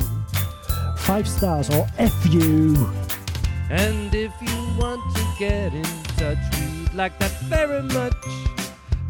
Five 0.98 1.28
stars 1.28 1.70
or 1.70 1.88
F 1.98 2.14
you. 2.30 2.76
And 3.70 4.14
if 4.14 4.34
you 4.42 4.78
want 4.78 5.16
to 5.16 5.24
get 5.40 5.74
in 5.74 5.86
touch, 6.18 6.38
we'd 6.60 6.94
like 6.94 7.18
that 7.20 7.32
very 7.44 7.84
much. 7.84 8.47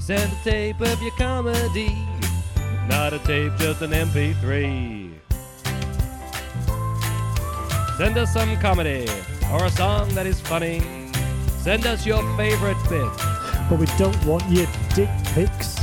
Send 0.08 0.32
a 0.32 0.36
tape 0.42 0.80
of 0.80 1.02
your 1.02 1.12
comedy, 1.18 1.94
not 2.88 3.12
a 3.12 3.20
tape, 3.20 3.52
just 3.58 3.82
an 3.82 3.92
MP3. 3.92 5.12
Send 7.98 8.18
us 8.18 8.32
some 8.32 8.56
comedy 8.62 9.06
or 9.52 9.66
a 9.66 9.70
song 9.70 10.08
that 10.16 10.26
is 10.26 10.40
funny. 10.40 10.80
Send 11.58 11.86
us 11.86 12.06
your 12.06 12.24
favorite 12.38 12.78
bit. 12.88 13.12
But 13.70 13.80
we 13.80 13.86
don't 13.98 14.26
want 14.26 14.50
your 14.50 14.68
dick 14.96 15.10
pics. 15.36 15.77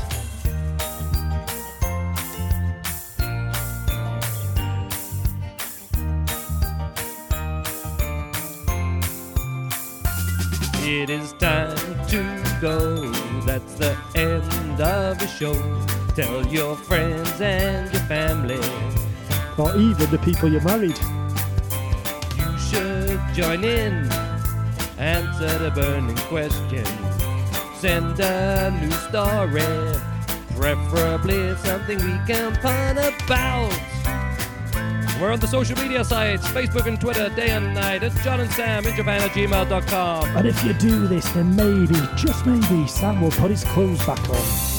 Show. 15.45 15.87
Tell 16.15 16.47
your 16.47 16.77
friends 16.77 17.41
and 17.41 17.93
your 17.93 18.03
family. 18.03 18.61
Or 19.59 19.77
even 19.77 20.11
the 20.11 20.21
people 20.23 20.49
you 20.51 20.61
married. 20.61 20.99
You 22.39 22.59
should 22.59 23.21
join 23.35 23.65
in. 23.65 24.11
Answer 24.99 25.59
the 25.59 25.71
burning 25.75 26.17
question. 26.33 26.87
Send 27.77 28.19
a 28.21 28.71
new 28.81 28.91
story. 29.09 30.01
Preferably 30.57 31.57
something 31.57 31.99
we 31.99 32.17
can 32.27 32.53
pun 32.63 32.97
about. 32.99 33.73
We're 35.21 35.33
on 35.33 35.41
the 35.41 35.47
social 35.47 35.77
media 35.77 36.05
sites 36.05 36.47
Facebook 36.49 36.87
and 36.87 37.01
Twitter 37.01 37.29
day 37.31 37.51
and 37.51 37.75
night. 37.75 38.03
It's 38.03 38.23
John 38.25 38.41
and 38.41 38.51
Sam 38.53 38.87
in 38.87 38.95
Japan 38.97 39.21
at 39.21 39.31
gmail.com. 39.31 40.37
And 40.37 40.47
if 40.47 40.65
you 40.65 40.73
do 40.75 41.07
this, 41.07 41.29
then 41.31 41.55
maybe, 41.55 42.01
just 42.17 42.47
maybe, 42.47 42.87
Sam 42.87 43.21
will 43.21 43.31
put 43.31 43.51
his 43.51 43.65
clothes 43.65 44.05
back 44.07 44.29
on. 44.29 44.74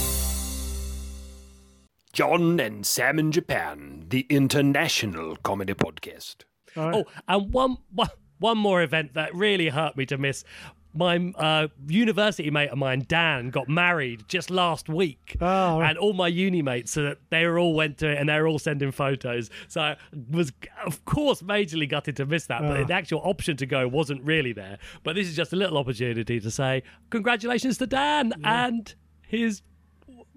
John 2.15 2.61
and 2.61 2.85
Sam 2.85 3.19
in 3.19 3.33
Japan, 3.33 4.05
the 4.07 4.25
international 4.29 5.35
comedy 5.43 5.73
podcast. 5.73 6.45
Oh, 6.77 7.03
and 7.27 7.51
one, 7.53 7.75
one 7.93 8.07
one 8.39 8.57
more 8.57 8.81
event 8.81 9.15
that 9.15 9.35
really 9.35 9.67
hurt 9.67 9.97
me 9.97 10.05
to 10.05 10.17
miss. 10.17 10.45
My 10.93 11.17
uh, 11.35 11.67
university 11.87 12.49
mate 12.49 12.69
of 12.69 12.77
mine, 12.77 13.03
Dan, 13.05 13.49
got 13.49 13.67
married 13.67 14.23
just 14.29 14.49
last 14.49 14.87
week, 14.87 15.35
Oh, 15.41 15.81
right. 15.81 15.89
and 15.89 15.97
all 15.97 16.13
my 16.13 16.29
uni 16.29 16.61
mates, 16.61 16.93
so 16.93 17.03
that 17.03 17.17
they 17.31 17.45
were 17.45 17.59
all 17.59 17.73
went 17.73 17.97
to 17.97 18.09
it, 18.09 18.17
and 18.17 18.29
they 18.29 18.39
were 18.39 18.47
all 18.47 18.59
sending 18.59 18.93
photos. 18.93 19.49
So 19.67 19.81
I 19.81 19.97
was, 20.31 20.53
of 20.85 21.03
course, 21.03 21.41
majorly 21.41 21.89
gutted 21.89 22.15
to 22.15 22.25
miss 22.25 22.45
that. 22.47 22.61
Oh. 22.63 22.69
But 22.77 22.87
the 22.87 22.93
actual 22.93 23.19
option 23.25 23.57
to 23.57 23.65
go 23.65 23.89
wasn't 23.89 24.23
really 24.23 24.53
there. 24.53 24.77
But 25.03 25.17
this 25.17 25.27
is 25.27 25.35
just 25.35 25.51
a 25.51 25.57
little 25.57 25.77
opportunity 25.77 26.39
to 26.39 26.49
say 26.49 26.83
congratulations 27.09 27.77
to 27.79 27.87
Dan 27.87 28.31
and 28.45 28.95
his 29.27 29.61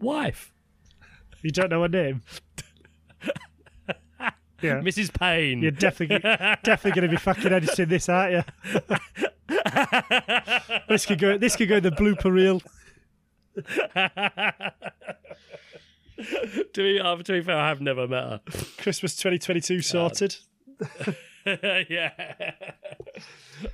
wife, 0.00 0.52
You 1.42 1.50
don't 1.50 1.70
know 1.70 1.82
her 1.82 1.88
name. 1.88 2.22
yeah. 4.60 4.80
Mrs. 4.80 5.12
Payne. 5.12 5.62
You're 5.62 5.70
definitely 5.70 6.18
definitely 6.18 6.92
going 6.92 7.02
to 7.02 7.08
be 7.08 7.16
fucking 7.16 7.52
editing 7.52 7.88
this, 7.88 8.08
aren't 8.08 8.32
you? 8.32 8.42
this 10.88 11.06
could 11.06 11.18
go. 11.18 11.38
This 11.38 11.56
could 11.56 11.68
go 11.68 11.76
in 11.76 11.82
the 11.82 11.90
blooper 11.90 12.32
reel. 12.32 12.62
to, 16.72 16.76
be, 16.76 17.00
uh, 17.00 17.16
to 17.16 17.32
be 17.32 17.42
fair, 17.42 17.56
I 17.56 17.68
have 17.68 17.80
never 17.80 18.06
met 18.06 18.22
her. 18.22 18.40
Christmas 18.78 19.16
2022 19.16 19.82
sorted. 19.82 20.36
yeah. 21.46 22.52